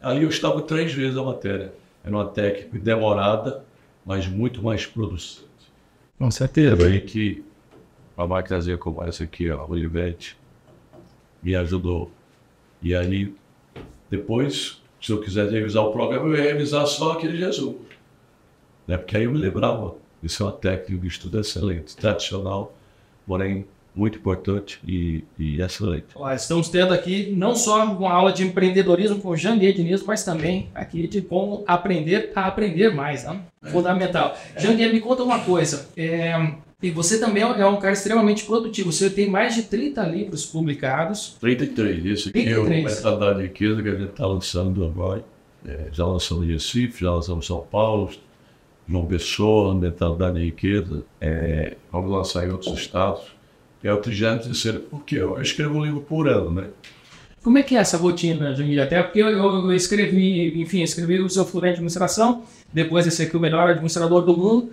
Ali 0.00 0.24
eu 0.24 0.28
estava 0.28 0.60
três 0.60 0.92
vezes 0.92 1.16
a 1.16 1.22
matéria. 1.22 1.72
Era 2.04 2.14
uma 2.14 2.26
técnica 2.26 2.78
demorada, 2.78 3.64
mas 4.04 4.26
muito 4.26 4.62
mais 4.62 4.84
produzente. 4.84 5.46
Com 6.18 6.30
certeza. 6.30 6.86
Aí 6.86 7.00
que 7.00 7.42
a 8.16 8.26
máquina 8.26 8.60
como 8.76 9.02
essa 9.02 9.24
aqui, 9.24 9.50
ó, 9.50 9.64
o 9.64 9.70
Olivete, 9.70 10.36
me 11.42 11.56
ajudou. 11.56 12.10
E 12.82 12.94
aí, 12.94 13.34
depois, 14.10 14.81
se 15.02 15.10
eu 15.10 15.20
quisesse 15.20 15.52
revisar 15.52 15.82
o 15.84 15.92
programa, 15.92 16.28
eu 16.28 16.36
ia 16.36 16.44
revisar 16.44 16.86
só 16.86 17.12
aquele 17.12 17.36
Jesus. 17.36 17.74
Né? 18.86 18.96
Porque 18.96 19.16
aí 19.16 19.24
eu 19.24 19.32
me 19.32 19.38
lembrava, 19.38 19.96
isso 20.22 20.42
é 20.42 20.46
uma 20.46 20.52
técnica 20.52 21.02
de 21.02 21.08
estudo 21.08 21.40
excelente, 21.40 21.96
tradicional, 21.96 22.72
porém 23.26 23.66
muito 23.94 24.16
importante 24.18 24.80
e, 24.86 25.22
e 25.38 25.60
excelente. 25.60 26.06
Estamos 26.34 26.68
tendo 26.68 26.94
aqui 26.94 27.34
não 27.36 27.54
só 27.54 27.84
uma 27.84 28.10
aula 28.10 28.32
de 28.32 28.42
empreendedorismo 28.42 29.20
com 29.20 29.28
o 29.28 29.36
Jandir 29.36 29.74
Diniz, 29.74 30.02
mas 30.02 30.24
também 30.24 30.70
aqui 30.74 31.06
de 31.06 31.20
como 31.20 31.62
aprender 31.66 32.32
a 32.34 32.46
aprender 32.46 32.94
mais, 32.94 33.24
né? 33.24 33.40
fundamental. 33.64 34.34
Jandir, 34.56 34.92
me 34.92 35.00
conta 35.00 35.22
uma 35.22 35.40
coisa. 35.40 35.88
É, 35.96 36.32
e 36.82 36.90
você 36.90 37.18
também 37.18 37.42
é 37.42 37.66
um 37.66 37.78
cara 37.78 37.92
extremamente 37.92 38.44
produtivo. 38.44 38.92
Você 38.92 39.08
tem 39.08 39.30
mais 39.30 39.54
de 39.54 39.62
30 39.62 40.02
livros 40.06 40.44
publicados. 40.44 41.36
33, 41.40 42.04
isso 42.04 42.28
aqui 42.28 42.44
33. 42.44 43.04
é 43.04 43.08
o 43.08 43.34
de 43.34 43.42
Riqueza 43.42 43.82
que 43.82 43.88
a 43.88 43.94
gente 43.94 44.10
está 44.10 44.26
lançando 44.26 44.84
agora. 44.84 45.24
É, 45.64 45.88
já 45.92 46.04
lançamos 46.04 46.44
em 46.44 46.52
Recife, 46.52 47.04
já 47.04 47.12
lançamos 47.12 47.44
em 47.44 47.48
São 47.48 47.60
Paulo, 47.60 48.10
João 48.88 49.06
Pessoa, 49.06 49.74
Mentalidade 49.74 50.38
de 50.38 50.44
Riqueza. 50.46 51.04
É, 51.20 51.76
vamos 51.92 52.10
lançar 52.10 52.46
em 52.46 52.50
outros 52.50 52.76
estados 52.76 53.42
é 53.84 53.92
o 53.92 53.98
33 53.98 54.82
porque 54.90 55.16
eu 55.16 55.40
escrevo 55.40 55.78
um 55.78 55.84
livro 55.84 56.00
por 56.00 56.28
ano, 56.28 56.50
né? 56.50 56.68
Como 57.42 57.58
é 57.58 57.62
que 57.62 57.76
é 57.76 57.80
essa 57.80 57.96
rotina, 57.96 58.54
Janguir? 58.54 58.80
Até 58.80 59.02
porque 59.02 59.20
eu, 59.20 59.28
eu, 59.28 59.72
escrevi, 59.72 60.60
enfim, 60.60 60.82
escrevi 60.82 61.20
o 61.20 61.28
seu 61.28 61.44
Fluente 61.44 61.66
de 61.66 61.74
Administração, 61.74 62.44
depois 62.72 63.04
esse 63.04 63.22
aqui 63.24 63.36
o 63.36 63.40
melhor 63.40 63.68
administrador 63.68 64.22
do 64.22 64.36
mundo, 64.36 64.72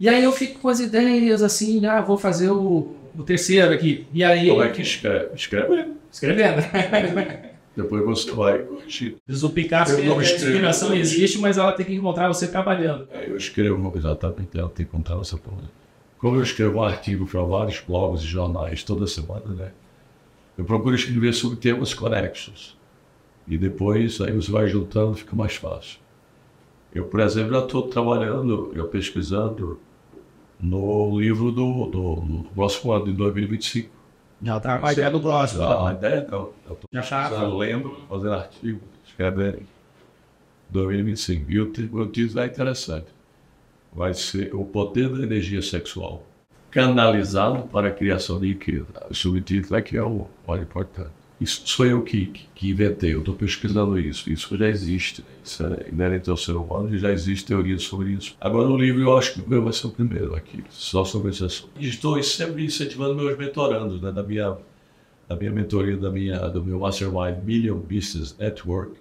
e 0.00 0.08
aí 0.08 0.24
eu 0.24 0.32
fico 0.32 0.58
com 0.58 0.68
as 0.68 0.80
ideias 0.80 1.42
assim, 1.42 1.84
ah, 1.84 2.00
vou 2.00 2.16
fazer 2.16 2.50
o, 2.50 2.96
o 3.16 3.22
terceiro 3.22 3.72
aqui. 3.72 4.06
E 4.12 4.24
aí... 4.24 4.48
Como 4.48 4.62
é 4.62 4.70
que 4.70 4.80
escreve? 4.80 5.34
Escrevendo. 5.34 5.94
Escrevendo. 6.10 6.62
Depois 7.76 8.02
você 8.02 8.30
vai 8.32 8.58
corrigir. 8.60 9.16
Diz 9.26 9.42
o 9.42 9.50
Picasso 9.50 9.96
que 9.96 10.02
a 10.02 10.16
inspiração 10.16 10.94
existe, 10.94 11.38
mas 11.38 11.58
ela 11.58 11.72
tem 11.72 11.86
que 11.86 11.94
encontrar 11.94 12.28
você 12.28 12.48
trabalhando. 12.48 13.06
É, 13.12 13.28
eu 13.28 13.36
escrevo, 13.36 13.92
exatamente, 13.94 14.58
ela 14.58 14.68
tem 14.68 14.86
que 14.86 14.92
encontrar 14.92 15.16
você 15.16 15.36
trabalhando. 15.36 15.70
Como 16.18 16.36
eu 16.36 16.42
escrevo 16.42 16.78
um 16.78 16.82
artigo 16.82 17.26
para 17.26 17.42
vários 17.42 17.80
blogs 17.80 18.22
e 18.22 18.26
jornais 18.26 18.82
toda 18.82 19.06
semana, 19.06 19.54
né? 19.54 19.70
Eu 20.58 20.64
procuro 20.64 20.94
escrever 20.94 21.32
sobre 21.32 21.58
temas 21.58 21.94
conexos. 21.94 22.76
E 23.46 23.56
depois, 23.56 24.20
aí 24.20 24.32
você 24.32 24.50
vai 24.50 24.66
juntando, 24.66 25.14
fica 25.14 25.34
mais 25.34 25.56
fácil. 25.56 25.98
Eu, 26.94 27.04
por 27.04 27.20
exemplo, 27.20 27.52
já 27.52 27.60
estou 27.60 27.82
trabalhando, 27.82 28.72
eu 28.74 28.88
pesquisando 28.88 29.78
no 30.62 31.18
livro 31.18 31.50
do, 31.50 31.86
do, 31.86 32.14
do 32.16 32.44
próximo 32.54 32.92
ano, 32.92 33.06
de 33.06 33.12
2025. 33.12 33.90
Já 34.42 34.56
está 34.56 34.86
a 34.86 34.92
ideia 34.92 35.10
do 35.10 35.20
próximo. 35.20 35.62
A, 35.62 35.90
a 35.90 35.92
ideia 35.92 36.26
não. 36.30 36.50
Eu 36.66 36.72
estou 36.72 36.88
tá. 37.02 37.46
lendo, 37.48 37.96
fazendo 38.08 38.34
artigo, 38.34 38.80
escrevendo 39.06 39.62
2025. 40.70 41.50
E 41.50 41.60
o, 41.60 41.64
o 41.64 42.06
título 42.06 42.40
é 42.40 42.46
interessante 42.46 43.06
vai 43.92 44.14
ser 44.14 44.54
o 44.54 44.64
poder 44.64 45.08
da 45.08 45.22
energia 45.22 45.62
sexual 45.62 46.24
canalizado 46.70 47.66
para 47.68 47.88
a 47.88 47.90
criação 47.90 48.38
de 48.38 48.48
riqueza. 48.48 48.86
O 49.10 49.14
subtítulo 49.14 49.76
é 49.76 49.82
que 49.82 49.96
é 49.96 50.02
o 50.02 50.28
mais 50.46 50.62
importante. 50.62 51.10
Isso 51.40 51.62
sou 51.64 51.86
eu 51.86 52.02
que, 52.02 52.26
que 52.54 52.68
inventei, 52.68 53.14
eu 53.14 53.20
estou 53.20 53.34
pesquisando 53.34 53.98
isso. 53.98 54.30
Isso 54.30 54.56
já 54.56 54.68
existe, 54.68 55.24
isso 55.42 55.64
é 55.64 55.88
inerente 55.88 56.28
ao 56.28 56.36
ser 56.36 56.52
humano 56.52 56.96
já 56.98 57.10
existe 57.10 57.46
teoria 57.46 57.78
sobre 57.78 58.10
isso. 58.10 58.36
Agora, 58.40 58.68
o 58.68 58.76
livro 58.76 59.00
eu 59.00 59.16
acho 59.16 59.34
que 59.34 59.40
o 59.40 59.48
meu 59.48 59.62
vai 59.62 59.72
ser 59.72 59.86
o 59.86 59.90
primeiro 59.90 60.34
aqui, 60.34 60.62
só 60.68 61.04
sobre 61.04 61.30
esse 61.30 61.44
assunto. 61.44 61.70
Estou 61.80 62.22
sempre 62.22 62.64
incentivando 62.64 63.14
meus 63.14 63.38
mentorandos, 63.38 64.02
né, 64.02 64.12
da 64.12 64.22
minha, 64.22 64.58
da 65.26 65.34
minha 65.34 65.50
mentoria, 65.50 65.96
da 65.96 66.10
minha, 66.10 66.38
do 66.48 66.62
meu 66.62 66.80
Mastermind 66.80 67.42
Million 67.42 67.78
Business 67.78 68.36
Network 68.38 69.00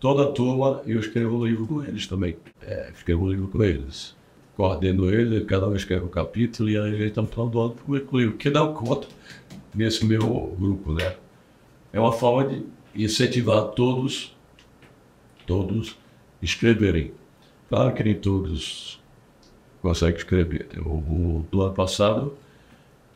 toda 0.00 0.24
a 0.24 0.32
turma, 0.32 0.82
eu 0.86 0.98
escrevo 0.98 1.36
um 1.36 1.46
livro 1.46 1.66
com 1.66 1.84
eles 1.84 2.06
também. 2.06 2.36
É, 2.62 2.90
escrevo 2.92 3.26
um 3.26 3.30
livro 3.30 3.48
com 3.48 3.62
eles. 3.62 4.16
Coordeno 4.56 5.12
eles, 5.12 5.44
cada 5.44 5.68
um 5.68 5.76
escreve 5.76 6.04
um 6.04 6.08
capítulo 6.08 6.68
e 6.68 6.76
aí 6.76 6.94
a 6.94 6.96
gente 6.96 7.08
está 7.08 7.24
falando 7.24 7.52
do 7.52 7.60
ano 7.60 7.76
o 7.86 8.18
livro, 8.18 8.36
que 8.36 8.50
dá 8.50 8.66
conta 8.66 9.06
nesse 9.74 10.04
meu 10.04 10.54
grupo, 10.58 10.92
né? 10.92 11.14
É 11.92 11.98
uma 11.98 12.12
forma 12.12 12.48
de 12.48 12.64
incentivar 12.94 13.68
todos, 13.68 14.36
todos 15.46 15.96
escreverem. 16.42 17.12
Claro 17.68 17.94
que 17.94 18.02
nem 18.02 18.14
todos 18.14 19.00
conseguem 19.82 20.16
escrever. 20.16 20.68
O, 20.78 20.90
o 20.90 21.46
do 21.50 21.62
ano 21.62 21.74
passado, 21.74 22.34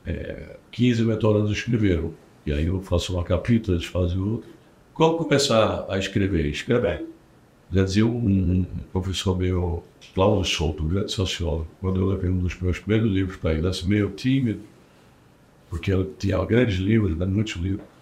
é, 0.07 0.57
15 0.71 1.05
mentorandos 1.05 1.51
escreveram. 1.51 2.13
E 2.47 2.53
aí 2.53 2.67
eu 2.67 2.81
faço 2.83 3.19
um 3.19 3.23
capítulo, 3.23 3.77
eles 3.77 3.87
fazem 3.87 4.19
outro. 4.19 4.49
Como 4.93 5.17
começar 5.17 5.87
a 5.89 5.99
escrever? 5.99 6.47
Escrever. 6.47 7.05
Já 7.73 7.83
dizia 7.83 8.07
um, 8.07 8.17
um 8.17 8.67
professor 8.93 9.37
meu, 9.37 9.83
Cláudio 10.15 10.45
Souto, 10.45 10.85
um 10.85 10.89
grande 10.89 11.11
sociólogo, 11.11 11.67
quando 11.81 12.01
eu 12.01 12.07
levei 12.07 12.31
um 12.31 12.39
dos 12.39 12.61
meus 12.61 12.79
primeiros 12.79 13.11
livros 13.11 13.37
para 13.37 13.55
ele, 13.55 13.67
assim, 13.67 13.89
meio 13.89 14.11
tímido, 14.11 14.61
porque 15.69 15.91
ele 15.93 16.09
tinha 16.19 16.45
grandes 16.45 16.77
livros, 16.77 17.17
né, 17.17 17.27
muitos 17.27 17.57
livros. 17.57 17.94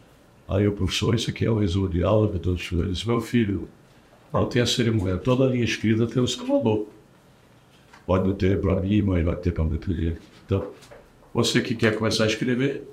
Aí 0.52 0.68
o 0.68 0.72
professor, 0.72 1.14
isso 1.14 1.30
aqui 1.30 1.46
é 1.46 1.50
um 1.50 1.58
resumo 1.58 1.88
de 1.88 2.02
aula 2.02 2.30
que 2.30 2.38
todos 2.38 2.70
os 2.70 2.88
disse, 2.88 3.08
meu 3.08 3.22
filho, 3.22 3.66
não 4.30 4.44
tem 4.44 4.60
a 4.60 4.66
cerimônia, 4.66 5.16
toda 5.16 5.44
a 5.44 5.48
linha 5.48 5.64
escrita 5.64 6.06
tem 6.06 6.22
o 6.22 6.28
seu 6.28 6.44
valor. 6.44 6.88
Pode 8.04 8.28
não 8.28 8.34
ter 8.34 8.60
para 8.60 8.78
mim, 8.78 9.00
mas 9.00 9.24
vai 9.24 9.34
ter 9.36 9.50
para 9.52 9.64
muita 9.64 9.90
gente. 9.94 10.20
Então, 10.44 10.70
você 11.32 11.62
que 11.62 11.74
quer 11.74 11.96
começar 11.96 12.24
a 12.24 12.26
escrever, 12.26 12.86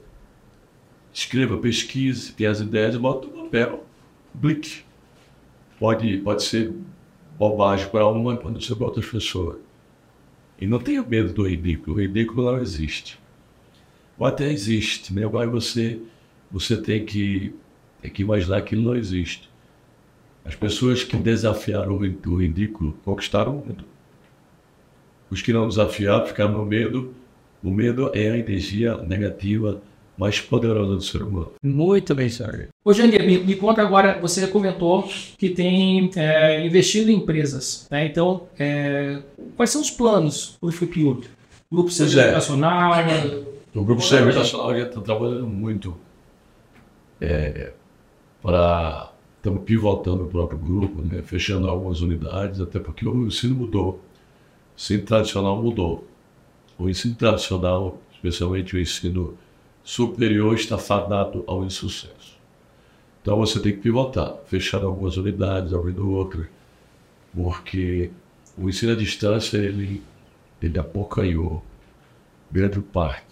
escreva, 1.13 1.57
pesquise, 1.57 2.31
tenha 2.31 2.49
as 2.49 2.61
ideias 2.61 2.95
bota 2.95 3.27
no 3.27 3.43
papel 3.43 3.83
publique. 4.31 4.83
Pode, 5.77 6.17
pode 6.19 6.43
ser 6.43 6.73
bobagem 7.37 7.89
para 7.89 8.07
uma, 8.07 8.37
pode 8.37 8.63
ser 8.65 8.75
para 8.75 8.85
outras 8.85 9.05
pessoas. 9.05 9.57
E 10.61 10.65
não 10.65 10.79
tenha 10.79 11.03
medo 11.03 11.33
do 11.33 11.45
ridículo. 11.45 11.97
O 11.97 11.99
ridículo 11.99 12.53
não 12.53 12.61
existe. 12.61 13.19
Ou 14.17 14.25
até 14.25 14.49
existe, 14.49 15.13
né? 15.13 15.25
Você, 15.25 15.99
você 16.51 16.77
tem 16.77 17.05
que, 17.05 17.53
tem 18.01 18.11
que 18.11 18.21
imaginar 18.21 18.61
que 18.61 18.75
ele 18.75 18.83
não 18.83 18.95
existe. 18.95 19.49
As 20.43 20.55
pessoas 20.55 21.03
que 21.03 21.15
desafiaram 21.15 21.93
o 21.95 22.35
ridículo 22.35 22.97
conquistaram 23.05 23.51
o 23.51 23.65
mundo. 23.65 23.85
Os 25.29 25.41
que 25.41 25.53
não 25.53 25.67
desafiaram 25.67 26.25
ficaram 26.25 26.53
no 26.53 26.65
medo. 26.65 27.13
O 27.63 27.69
medo 27.69 28.09
é 28.15 28.31
a 28.31 28.37
energia 28.37 28.97
negativa 28.97 29.81
mais 30.17 30.41
poderosa 30.41 30.95
do 30.95 31.01
ser 31.01 31.21
humano. 31.21 31.53
Muito 31.63 32.13
bem, 32.13 32.27
senhor. 32.27 32.67
Ô, 32.83 32.91
Jandir, 32.91 33.25
me, 33.25 33.37
me, 33.37 33.55
conta 33.55 33.81
agora, 33.81 34.19
você 34.19 34.45
comentou 34.47 35.07
que 35.37 35.49
tem 35.49 36.09
é, 36.15 36.65
investido 36.65 37.09
em 37.09 37.15
empresas, 37.15 37.87
né? 37.89 38.05
Então, 38.05 38.47
é, 38.57 39.19
quais 39.55 39.69
são 39.69 39.81
os 39.81 39.89
planos 39.89 40.57
do 40.61 40.71
FIPIUD? 40.71 41.29
Grupo 41.71 41.89
Serviço 41.89 42.19
é. 42.19 42.31
Nacional? 42.31 42.91
O 43.73 43.83
Grupo 43.83 44.01
Serviço 44.01 44.39
Nacional 44.39 44.75
já 44.75 44.87
está 44.87 44.99
trabalhando 44.99 45.47
muito 45.47 45.95
é, 47.21 47.73
para... 48.41 49.11
Estamos 49.37 49.63
pivotando 49.63 50.25
o 50.25 50.27
próprio 50.27 50.59
grupo, 50.59 51.01
né? 51.01 51.21
fechando 51.21 51.69
algumas 51.69 52.01
unidades, 52.01 52.59
até 52.59 52.77
porque 52.77 53.07
o 53.07 53.25
ensino 53.25 53.55
mudou. 53.55 54.01
O 54.75 54.75
ensino 54.75 55.03
tradicional 55.03 55.61
mudou. 55.61 56.05
o 56.77 56.89
ensino 56.89 57.15
tradicional, 57.15 58.01
especialmente 58.11 58.75
o 58.75 58.79
ensino 58.79 59.37
superior, 59.81 60.55
está 60.55 60.77
fadado 60.77 61.45
ao 61.47 61.63
insucesso. 61.63 62.37
Então 63.21 63.37
você 63.37 63.59
tem 63.59 63.73
que 63.73 63.79
pivotar, 63.79 64.35
fechar 64.47 64.83
algumas 64.83 65.15
unidades, 65.15 65.73
abrindo 65.73 66.09
outras, 66.11 66.47
porque 67.33 68.11
o 68.57 68.69
ensino 68.69 68.91
à 68.93 68.95
distância 68.95 69.57
ele, 69.57 70.01
ele 70.61 70.79
apocanhou 70.79 71.63
grande 72.51 72.79
parte, 72.81 73.28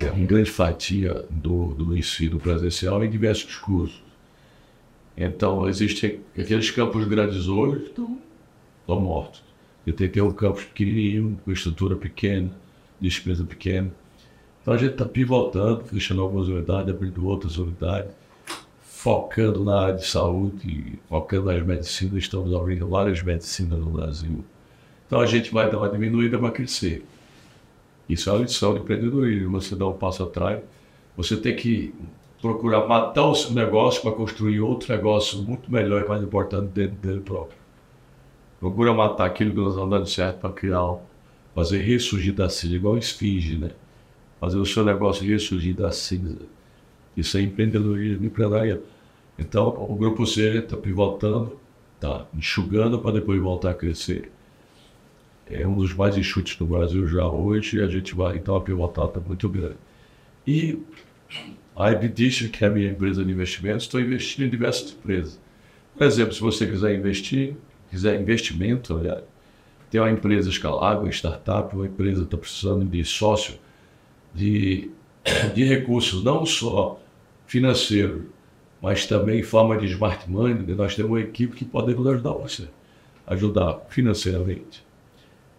é 0.00 0.10
uma 0.10 0.26
grande 0.26 0.50
fatia 0.50 1.24
do, 1.28 1.74
do 1.74 1.96
ensino 1.96 2.38
presencial 2.38 3.02
em 3.04 3.10
diversos 3.10 3.56
cursos. 3.56 4.02
Então, 5.16 5.68
existem 5.68 6.20
aqueles 6.38 6.70
campos 6.70 7.04
grandes 7.08 7.48
hoje 7.48 7.86
estão, 7.86 8.18
estão 8.80 9.00
mortos. 9.00 9.42
Eu 9.84 9.92
tenho 9.92 10.10
que 10.10 10.14
ter 10.14 10.20
um 10.20 10.30
campus 10.30 10.64
pequenininho, 10.64 11.40
com 11.44 11.50
estrutura 11.50 11.96
pequena, 11.96 12.50
despesa 13.00 13.44
pequena. 13.44 13.90
Então, 14.62 14.74
a 14.74 14.76
gente 14.76 14.92
está 14.92 15.04
pivotando, 15.04 15.84
fechando 15.86 16.22
algumas 16.22 16.46
unidades, 16.46 16.94
abrindo 16.94 17.26
outras 17.26 17.58
unidades, 17.58 18.12
focando 18.80 19.64
na 19.64 19.80
área 19.80 19.94
de 19.96 20.06
saúde, 20.06 20.98
focando 21.08 21.46
nas 21.46 21.66
medicinas. 21.66 22.22
Estamos 22.22 22.54
abrindo 22.54 22.86
várias 22.86 23.20
medicinas 23.20 23.78
no 23.78 23.90
Brasil. 23.90 24.44
Então, 25.06 25.20
a 25.20 25.26
gente 25.26 25.52
vai 25.52 25.68
dar 25.68 25.78
uma 25.78 25.88
diminuída 25.88 26.38
para 26.38 26.52
crescer. 26.52 27.04
Isso 28.08 28.30
é 28.30 28.32
uma 28.32 28.42
lição 28.42 28.74
de 28.74 28.80
empreendedorismo. 28.80 29.60
Você 29.60 29.76
dá 29.76 29.86
um 29.86 29.92
passo 29.92 30.22
atrás, 30.22 30.60
você 31.16 31.36
tem 31.36 31.54
que 31.54 31.94
procurar 32.40 32.86
matar 32.86 33.26
o 33.26 33.34
seu 33.34 33.50
negócio 33.52 34.00
para 34.02 34.12
construir 34.12 34.60
outro 34.60 34.92
negócio 34.94 35.42
muito 35.42 35.70
melhor 35.70 36.04
e 36.04 36.08
mais 36.08 36.22
importante 36.22 36.68
dentro 36.68 36.96
dele 36.96 37.20
próprio. 37.20 37.58
Procura 38.60 38.92
matar 38.94 39.26
aquilo 39.26 39.50
que 39.50 39.56
não 39.56 39.68
está 39.68 39.84
dando 39.84 40.06
certo 40.06 40.40
para 40.40 40.52
criar, 40.52 40.96
fazer 41.54 41.78
ressurgir 41.78 42.34
da 42.34 42.48
cinza, 42.48 42.74
igual 42.74 42.96
esfinge, 42.96 43.56
né? 43.56 43.70
Fazer 44.40 44.58
o 44.58 44.66
seu 44.66 44.84
negócio 44.84 45.26
ressurgir 45.26 45.74
da 45.74 45.90
cinza. 45.90 46.38
Isso 47.16 47.36
é 47.36 47.42
empreendedorismo, 47.42 48.24
empreendedorismo. 48.24 48.82
Então, 49.38 49.68
o 49.68 49.94
Grupo 49.94 50.26
C 50.26 50.58
está 50.58 50.76
pivotando, 50.76 51.58
está 51.94 52.26
enxugando 52.34 52.98
para 52.98 53.12
depois 53.12 53.40
voltar 53.40 53.70
a 53.70 53.74
crescer. 53.74 54.30
É 55.50 55.66
um 55.66 55.76
dos 55.76 55.94
mais 55.94 56.16
enxutos 56.16 56.58
no 56.58 56.66
Brasil 56.66 57.06
já 57.06 57.26
hoje 57.26 57.78
e 57.78 57.82
a 57.82 57.86
gente 57.86 58.14
vai, 58.14 58.36
então, 58.36 58.54
a 58.54 58.60
pivotada 58.60 59.20
muito 59.20 59.48
grande. 59.48 59.76
E 60.46 60.78
a 61.74 61.92
Ebdition, 61.92 62.48
que 62.48 62.64
é 62.64 62.68
a 62.68 62.70
minha 62.70 62.90
empresa 62.90 63.24
de 63.24 63.30
investimentos, 63.30 63.84
estou 63.84 64.00
investindo 64.00 64.46
em 64.46 64.50
diversas 64.50 64.92
empresas. 64.92 65.40
Por 65.96 66.06
exemplo, 66.06 66.34
se 66.34 66.40
você 66.40 66.66
quiser 66.66 66.94
investir, 66.94 67.54
quiser 67.90 68.20
investimento, 68.20 68.96
aliás, 68.96 69.22
tem 69.90 70.00
uma 70.00 70.10
empresa 70.10 70.50
escalável, 70.50 71.02
uma 71.02 71.10
startup, 71.10 71.74
uma 71.74 71.86
empresa 71.86 72.24
está 72.24 72.36
precisando 72.36 72.84
de 72.84 73.04
sócio, 73.04 73.54
de, 74.34 74.90
de 75.54 75.64
recursos, 75.64 76.22
não 76.22 76.44
só 76.44 77.00
financeiros, 77.46 78.22
mas 78.82 79.06
também 79.06 79.40
em 79.40 79.42
forma 79.42 79.76
de 79.78 79.86
smart 79.86 80.28
money, 80.30 80.74
nós 80.74 80.94
temos 80.94 81.10
uma 81.10 81.20
equipe 81.20 81.56
que 81.56 81.64
pode 81.64 81.90
ajudar 81.92 82.32
você, 82.32 82.68
ajudar 83.26 83.86
financeiramente. 83.88 84.87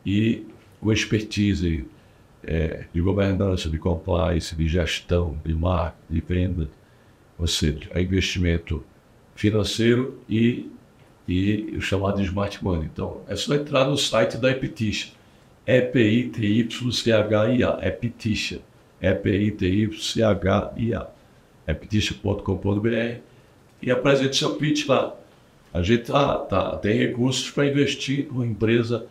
E 0.05 0.45
com 0.79 0.91
expertise 0.91 1.85
é, 2.43 2.85
de 2.93 3.01
governança, 3.01 3.69
de 3.69 3.77
compliance, 3.77 4.55
de 4.55 4.67
gestão, 4.67 5.37
de 5.45 5.53
marketing, 5.53 6.13
de 6.13 6.21
venda, 6.21 6.67
ou 7.37 7.45
seja, 7.47 7.89
é 7.91 8.01
investimento 8.01 8.83
financeiro 9.35 10.19
e, 10.29 10.69
e 11.27 11.75
o 11.77 11.81
chamado 11.81 12.21
Smart 12.21 12.63
Money. 12.63 12.89
Então, 12.91 13.21
é 13.27 13.35
só 13.35 13.53
entrar 13.55 13.85
no 13.85 13.97
site 13.97 14.37
da 14.37 14.51
Epiticha, 14.51 15.09
E-P-I-T-Y-C-H-I-A, 15.65 17.79
Epiticha, 17.87 18.61
E-P-I-T-Y-C-H-I-A, 19.01 21.09
epiticha.com.br 21.67 23.19
e 23.81 23.91
apresente 23.91 24.35
seu 24.35 24.55
pitch 24.55 24.87
lá. 24.87 25.15
A 25.73 25.81
gente 25.81 26.05
tá, 26.05 26.37
tá, 26.39 26.75
tem 26.77 26.97
recursos 26.97 27.49
para 27.51 27.67
investir 27.67 28.27
numa 28.27 28.45
empresa 28.45 29.07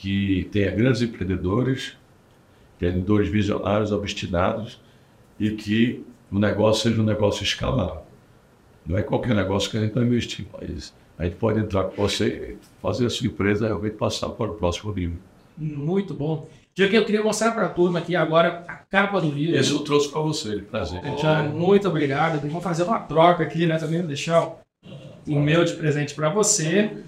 que 0.00 0.48
tenha 0.52 0.70
grandes 0.70 1.00
empreendedores, 1.02 1.96
empreendedores 2.76 3.28
visionários, 3.28 3.92
obstinados 3.92 4.80
e 5.40 5.50
que 5.50 6.04
o 6.30 6.38
negócio 6.38 6.90
seja 6.90 7.00
um 7.00 7.04
negócio 7.04 7.42
escalável. 7.42 8.02
Não 8.84 8.96
é 8.98 9.02
qualquer 9.02 9.34
negócio 9.34 9.70
que 9.70 9.78
a 9.78 9.80
gente 9.80 9.94
vai 9.94 10.04
investir, 10.04 10.46
mas 10.52 10.94
a 11.18 11.24
gente 11.24 11.36
pode 11.36 11.60
entrar 11.60 11.84
com 11.84 12.02
você 12.02 12.26
e 12.28 12.82
fazer 12.82 13.06
a 13.06 13.10
sua 13.10 13.26
empresa 13.26 13.66
realmente 13.66 13.96
passar 13.96 14.28
para 14.28 14.50
o 14.50 14.54
próximo 14.54 14.92
nível. 14.94 15.16
Muito 15.56 16.12
bom. 16.12 16.48
Que 16.74 16.82
eu 16.82 17.04
queria 17.06 17.22
mostrar 17.22 17.52
para 17.52 17.66
a 17.66 17.68
turma 17.70 18.00
aqui 18.00 18.14
agora 18.14 18.64
a 18.68 18.74
capa 18.74 19.18
do 19.18 19.30
livro. 19.30 19.56
Esse 19.56 19.72
eu 19.72 19.78
trouxe 19.78 20.10
para 20.10 20.20
você, 20.20 20.58
prazer. 20.58 21.00
Já, 21.18 21.42
muito 21.42 21.88
obrigado. 21.88 22.38
Vamos 22.46 22.62
fazer 22.62 22.82
uma 22.82 22.98
troca 22.98 23.42
aqui, 23.42 23.66
né? 23.66 23.78
Também 23.78 24.02
deixar 24.02 24.60
o 25.26 25.40
meu 25.40 25.64
de 25.64 25.72
presente 25.72 26.14
para 26.14 26.28
você. 26.28 27.02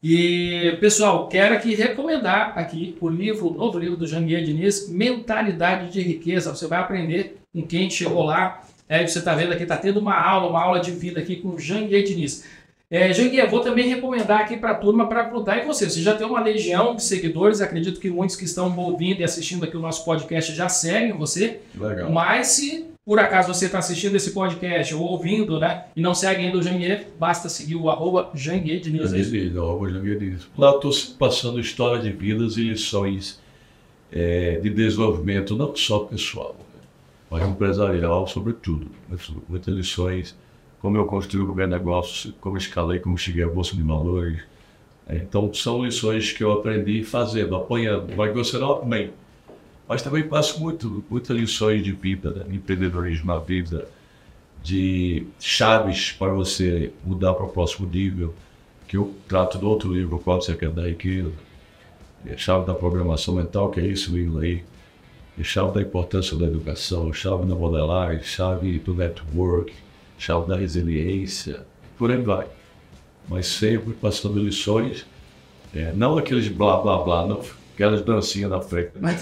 E, 0.00 0.76
pessoal, 0.80 1.26
quero 1.28 1.54
aqui 1.54 1.74
recomendar 1.74 2.56
aqui 2.56 2.96
o 3.00 3.08
livro, 3.08 3.48
o 3.48 3.54
novo 3.54 3.78
livro 3.78 3.96
do 3.96 4.06
Janguier 4.06 4.44
Diniz, 4.44 4.88
Mentalidade 4.88 5.90
de 5.92 6.00
Riqueza. 6.00 6.54
Você 6.54 6.68
vai 6.68 6.78
aprender 6.78 7.38
com 7.52 7.62
quem 7.62 7.90
chegou 7.90 8.22
lá. 8.22 8.62
É, 8.88 9.04
você 9.04 9.18
está 9.18 9.34
vendo 9.34 9.52
aqui, 9.52 9.64
está 9.64 9.76
tendo 9.76 9.98
uma 9.98 10.14
aula, 10.14 10.48
uma 10.48 10.62
aula 10.62 10.80
de 10.80 10.92
vida 10.92 11.18
aqui 11.18 11.36
com 11.36 11.48
o 11.48 11.58
Janguier 11.58 12.04
Diniz. 12.04 12.44
É, 12.88 13.12
Janguier, 13.12 13.50
vou 13.50 13.60
também 13.60 13.88
recomendar 13.88 14.40
aqui 14.40 14.56
para 14.56 14.70
a 14.70 14.74
turma 14.74 15.08
para 15.08 15.24
perguntar 15.24 15.58
em 15.58 15.66
você. 15.66 15.90
Você 15.90 16.00
já 16.00 16.14
tem 16.14 16.26
uma 16.26 16.40
legião 16.40 16.94
de 16.94 17.02
seguidores, 17.02 17.60
acredito 17.60 18.00
que 18.00 18.08
muitos 18.08 18.36
que 18.36 18.44
estão 18.44 18.74
ouvindo 18.78 19.20
e 19.20 19.24
assistindo 19.24 19.64
aqui 19.64 19.76
o 19.76 19.80
nosso 19.80 20.04
podcast 20.04 20.54
já 20.54 20.68
seguem 20.68 21.12
você. 21.12 21.60
Legal. 21.74 22.10
Mas 22.10 22.46
se 22.46 22.86
por 23.08 23.18
acaso 23.18 23.54
você 23.54 23.64
está 23.64 23.78
assistindo 23.78 24.14
esse 24.16 24.32
podcast 24.32 24.94
ou 24.94 25.00
ouvindo, 25.00 25.58
né, 25.58 25.86
e 25.96 26.02
não 26.02 26.14
segue 26.14 26.44
ainda 26.44 26.58
o 26.58 26.62
Janguier, 26.62 27.06
basta 27.18 27.48
seguir 27.48 27.74
o 27.74 27.88
arroba 27.88 28.30
Janguier. 28.34 28.80
Diniz, 28.80 29.10
arroba 29.56 29.88
Janguier. 29.88 30.36
Lá 30.58 30.72
estou 30.72 30.92
passando 31.18 31.58
história 31.58 32.02
de 32.02 32.12
vidas 32.12 32.58
e 32.58 32.64
lições 32.64 33.40
é, 34.12 34.60
de 34.60 34.68
desenvolvimento, 34.68 35.56
não 35.56 35.74
só 35.74 36.00
pessoal, 36.00 36.54
né, 36.58 36.80
mas 37.30 37.48
empresarial, 37.48 38.26
sobretudo. 38.26 38.86
Muitas 39.48 39.74
lições, 39.74 40.36
como 40.78 40.98
eu 40.98 41.06
construí 41.06 41.42
o 41.42 41.54
meu 41.54 41.66
negócio, 41.66 42.34
como 42.42 42.58
escalei, 42.58 42.98
como 42.98 43.16
cheguei 43.16 43.42
à 43.42 43.48
Bolsa 43.48 43.74
de 43.74 43.82
Valores. 43.82 44.42
Então, 45.08 45.50
são 45.54 45.82
lições 45.82 46.32
que 46.32 46.44
eu 46.44 46.52
aprendi 46.52 47.02
fazendo, 47.04 47.56
apanhando. 47.56 48.08
Que 48.08 48.32
você 48.34 48.58
não 48.58 48.80
também 48.80 49.12
mas 49.88 50.02
também 50.02 50.22
passo 50.22 50.60
muito, 50.60 51.02
muitas 51.08 51.34
lições 51.34 51.82
de 51.82 51.92
vida, 51.92 52.30
né? 52.30 52.44
de 52.46 52.56
empreendedorismo 52.56 53.26
na 53.26 53.38
vida, 53.38 53.88
de 54.62 55.26
chaves 55.40 56.12
para 56.12 56.32
você 56.32 56.92
mudar 57.02 57.32
para 57.32 57.46
o 57.46 57.48
próximo 57.48 57.88
nível, 57.88 58.34
que 58.86 58.98
eu 58.98 59.14
trato 59.26 59.56
do 59.56 59.68
outro 59.68 59.92
livro, 59.92 60.18
qual 60.18 60.42
você 60.42 60.54
quer 60.54 60.70
dar 60.70 60.86
aqui, 60.86 61.26
chave 62.36 62.66
da 62.66 62.74
programação 62.74 63.34
mental, 63.34 63.70
que 63.70 63.80
é 63.80 63.86
esse 63.86 64.10
livro 64.10 64.40
aí, 64.40 64.62
chave 65.42 65.72
da 65.72 65.80
importância 65.80 66.36
da 66.36 66.46
educação, 66.46 67.10
chave 67.12 67.46
da 67.46 67.54
modelagem, 67.54 68.22
chave 68.22 68.78
do 68.78 68.92
network, 68.92 69.72
chave 70.18 70.48
da 70.48 70.56
resiliência, 70.56 71.64
por 71.96 72.10
aí 72.10 72.20
vai. 72.20 72.46
Mas 73.26 73.46
sempre 73.46 73.94
passando 73.94 74.38
lições, 74.38 75.06
é, 75.74 75.92
não 75.92 76.18
aqueles 76.18 76.48
blá 76.48 76.78
blá 76.78 76.98
blá, 76.98 77.26
não 77.26 77.40
aquelas 77.78 78.02
dancinhas 78.02 78.50
na 78.50 78.60
frente. 78.60 78.90
Mas, 79.00 79.20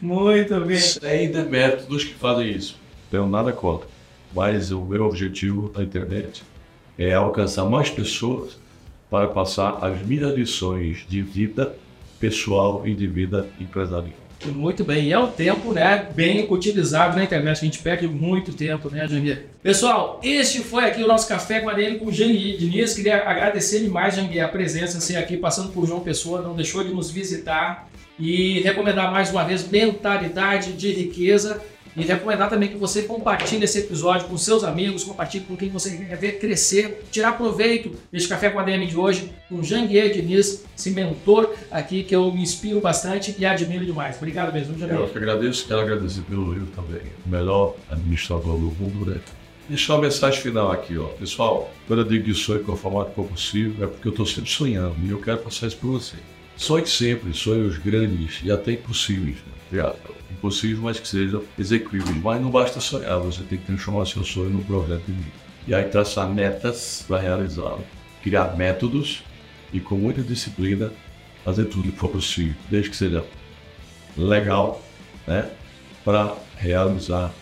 muito 0.00 0.60
bem. 0.60 0.76
Isso 0.76 1.04
é 1.04 1.26
demérito 1.26 1.86
dos 1.86 2.04
que 2.04 2.14
fazem 2.14 2.48
isso. 2.48 2.78
Não 3.04 3.10
tenho 3.10 3.26
nada 3.26 3.52
contra. 3.52 3.88
Mas 4.32 4.70
o 4.70 4.80
meu 4.82 5.04
objetivo 5.04 5.72
na 5.74 5.82
internet 5.82 6.44
é 6.96 7.12
alcançar 7.12 7.64
mais 7.64 7.90
pessoas 7.90 8.56
para 9.10 9.26
passar 9.26 9.84
as 9.84 10.00
minhas 10.06 10.32
lições 10.34 11.04
de 11.08 11.22
vida 11.22 11.74
pessoal 12.20 12.86
e 12.86 12.94
de 12.94 13.08
vida 13.08 13.48
empresarial. 13.60 14.23
Muito 14.52 14.84
bem, 14.84 15.04
e 15.04 15.12
é 15.12 15.18
um 15.18 15.30
tempo 15.30 15.72
né, 15.72 16.08
bem 16.14 16.46
utilizado 16.50 17.16
na 17.16 17.24
internet, 17.24 17.58
a 17.58 17.64
gente 17.64 17.78
perde 17.78 18.06
muito 18.06 18.52
tempo, 18.52 18.90
né, 18.90 19.06
Janguier? 19.08 19.46
Pessoal, 19.62 20.20
este 20.22 20.60
foi 20.60 20.84
aqui 20.84 21.02
o 21.02 21.06
nosso 21.06 21.26
Café 21.26 21.60
com 21.60 21.70
a 21.70 21.74
dele 21.74 21.98
com 21.98 22.06
o 22.06 22.12
Janguier 22.12 22.58
Diniz. 22.58 22.94
Queria 22.94 23.28
agradecer 23.28 23.80
demais, 23.80 24.14
Janguier, 24.14 24.44
a 24.44 24.48
presença, 24.48 25.00
ser 25.00 25.16
aqui 25.16 25.36
passando 25.36 25.72
por 25.72 25.86
João 25.86 26.00
Pessoa, 26.00 26.42
não 26.42 26.54
deixou 26.54 26.84
de 26.84 26.92
nos 26.92 27.10
visitar 27.10 27.88
e 28.18 28.60
recomendar 28.60 29.10
mais 29.10 29.30
uma 29.30 29.44
vez 29.44 29.68
mentalidade 29.68 30.72
de 30.72 30.92
riqueza 30.92 31.60
e 31.96 32.02
recomendar 32.02 32.48
também 32.50 32.68
que 32.68 32.76
você 32.76 33.02
compartilhe 33.02 33.64
esse 33.64 33.78
episódio 33.78 34.26
com 34.26 34.36
seus 34.36 34.64
amigos, 34.64 35.04
compartilhe 35.04 35.44
com 35.44 35.56
quem 35.56 35.68
você 35.68 35.96
quer 35.96 36.16
ver 36.16 36.38
crescer, 36.38 37.04
tirar 37.10 37.32
proveito 37.32 37.96
desse 38.10 38.28
Café 38.28 38.50
com 38.50 38.58
a 38.58 38.62
DM 38.62 38.86
de 38.86 38.96
hoje, 38.96 39.32
com 39.48 39.62
Janguier 39.62 40.12
Diniz, 40.12 40.64
esse 40.76 40.90
mentor 40.90 41.54
aqui 41.70 42.02
que 42.02 42.14
eu 42.14 42.32
me 42.32 42.42
inspiro 42.42 42.80
bastante 42.80 43.34
e 43.38 43.46
admiro 43.46 43.84
demais. 43.84 44.16
Obrigado 44.16 44.52
mesmo, 44.52 44.78
Janguier. 44.78 45.00
Eu 45.00 45.08
que 45.08 45.18
agradeço, 45.18 45.66
quero 45.66 45.80
agradecer 45.80 46.22
pelo 46.22 46.52
livro 46.52 46.68
também. 46.74 47.02
O 47.24 47.28
melhor 47.28 47.76
administrador 47.90 48.58
do 48.58 48.72
mundo, 48.78 49.10
né? 49.10 49.20
Deixar 49.68 49.94
uma 49.94 50.02
mensagem 50.02 50.42
final 50.42 50.70
aqui, 50.70 50.98
ó. 50.98 51.06
Pessoal, 51.06 51.72
quando 51.86 52.00
eu 52.00 52.08
digo 52.08 52.24
que 52.24 52.34
sonho 52.34 52.62
com 52.64 52.72
o 52.72 52.76
formato 52.76 53.12
for 53.12 53.24
possível, 53.24 53.84
é 53.84 53.86
porque 53.88 54.08
eu 54.08 54.10
estou 54.10 54.26
sempre 54.26 54.50
sonhando 54.50 54.94
e 55.02 55.10
eu 55.10 55.20
quero 55.20 55.38
passar 55.38 55.68
isso 55.68 55.78
para 55.78 55.88
você. 55.88 56.16
sonhe 56.56 56.86
sempre, 56.86 57.32
sonhos 57.32 57.78
grandes 57.78 58.40
e 58.44 58.50
até 58.50 58.72
impossíveis. 58.72 59.36
Né? 59.72 59.82
Impossíveis, 60.44 60.78
mas 60.78 61.00
que 61.00 61.08
sejam 61.08 61.42
executíveis. 61.58 62.22
Mas 62.22 62.38
não 62.38 62.50
basta 62.50 62.78
sonhar, 62.78 63.18
você 63.18 63.42
tem 63.44 63.56
que 63.56 63.64
transformar 63.64 64.04
seu 64.04 64.22
sonho 64.22 64.50
num 64.50 64.62
projeto 64.62 65.02
de 65.06 65.12
vida. 65.12 65.30
E 65.66 65.74
aí 65.74 65.84
traçar 65.84 66.28
metas 66.28 67.02
para 67.08 67.18
realizá-lo. 67.18 67.82
Criar 68.22 68.54
métodos 68.54 69.22
e 69.72 69.80
com 69.80 69.94
muita 69.94 70.20
disciplina 70.20 70.92
fazer 71.42 71.64
tudo 71.64 71.90
que 71.90 71.98
for 71.98 72.10
possível, 72.10 72.54
desde 72.70 72.90
que 72.90 72.96
seja 72.96 73.24
legal, 74.18 74.82
né? 75.26 75.50
Para 76.04 76.34
realizar 76.58 77.32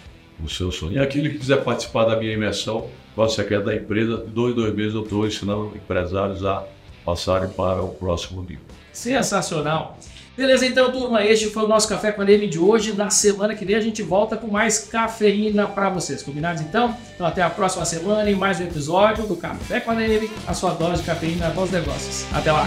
o 0.40 0.48
seu 0.48 0.70
sonho. 0.70 0.92
E 0.92 0.98
aquele 1.00 1.30
que 1.30 1.38
quiser 1.38 1.64
participar 1.64 2.04
da 2.04 2.16
minha 2.16 2.32
imersão, 2.32 2.88
qual 3.16 3.28
secreto 3.28 3.64
da 3.64 3.74
empresa, 3.74 4.16
dois, 4.16 4.54
dois 4.54 4.72
meses 4.74 4.94
eu 4.94 5.02
estou 5.02 5.26
ensinando 5.26 5.72
empresários 5.74 6.44
a 6.44 6.64
passarem 7.04 7.48
para 7.48 7.82
o 7.82 7.88
próximo 7.88 8.42
nível. 8.42 8.64
Sensacional! 8.92 9.98
Beleza, 10.36 10.64
então, 10.64 10.90
turma, 10.90 11.22
este 11.24 11.50
foi 11.50 11.64
o 11.64 11.68
nosso 11.68 11.86
Café 11.86 12.10
com 12.10 12.22
a 12.22 12.24
DM 12.24 12.46
de 12.48 12.58
hoje. 12.58 12.94
Na 12.94 13.10
semana 13.10 13.54
que 13.54 13.64
vem 13.66 13.76
a 13.76 13.80
gente 13.80 14.02
volta 14.02 14.36
com 14.36 14.46
mais 14.46 14.78
cafeína 14.78 15.66
para 15.66 15.90
vocês. 15.90 16.22
Combinados 16.22 16.62
então? 16.62 16.96
Então, 17.14 17.26
até 17.26 17.42
a 17.42 17.50
próxima 17.50 17.84
semana 17.84 18.30
em 18.30 18.34
mais 18.34 18.58
um 18.58 18.64
episódio 18.64 19.26
do 19.26 19.36
Café 19.36 19.80
com 19.80 19.90
a 19.90 19.94
DM, 19.94 20.30
a 20.46 20.54
sua 20.54 20.70
dose 20.72 21.02
de 21.02 21.06
cafeína 21.06 21.50
para 21.50 21.62
os 21.62 21.70
negócios. 21.70 22.24
Até 22.32 22.50
lá! 22.50 22.66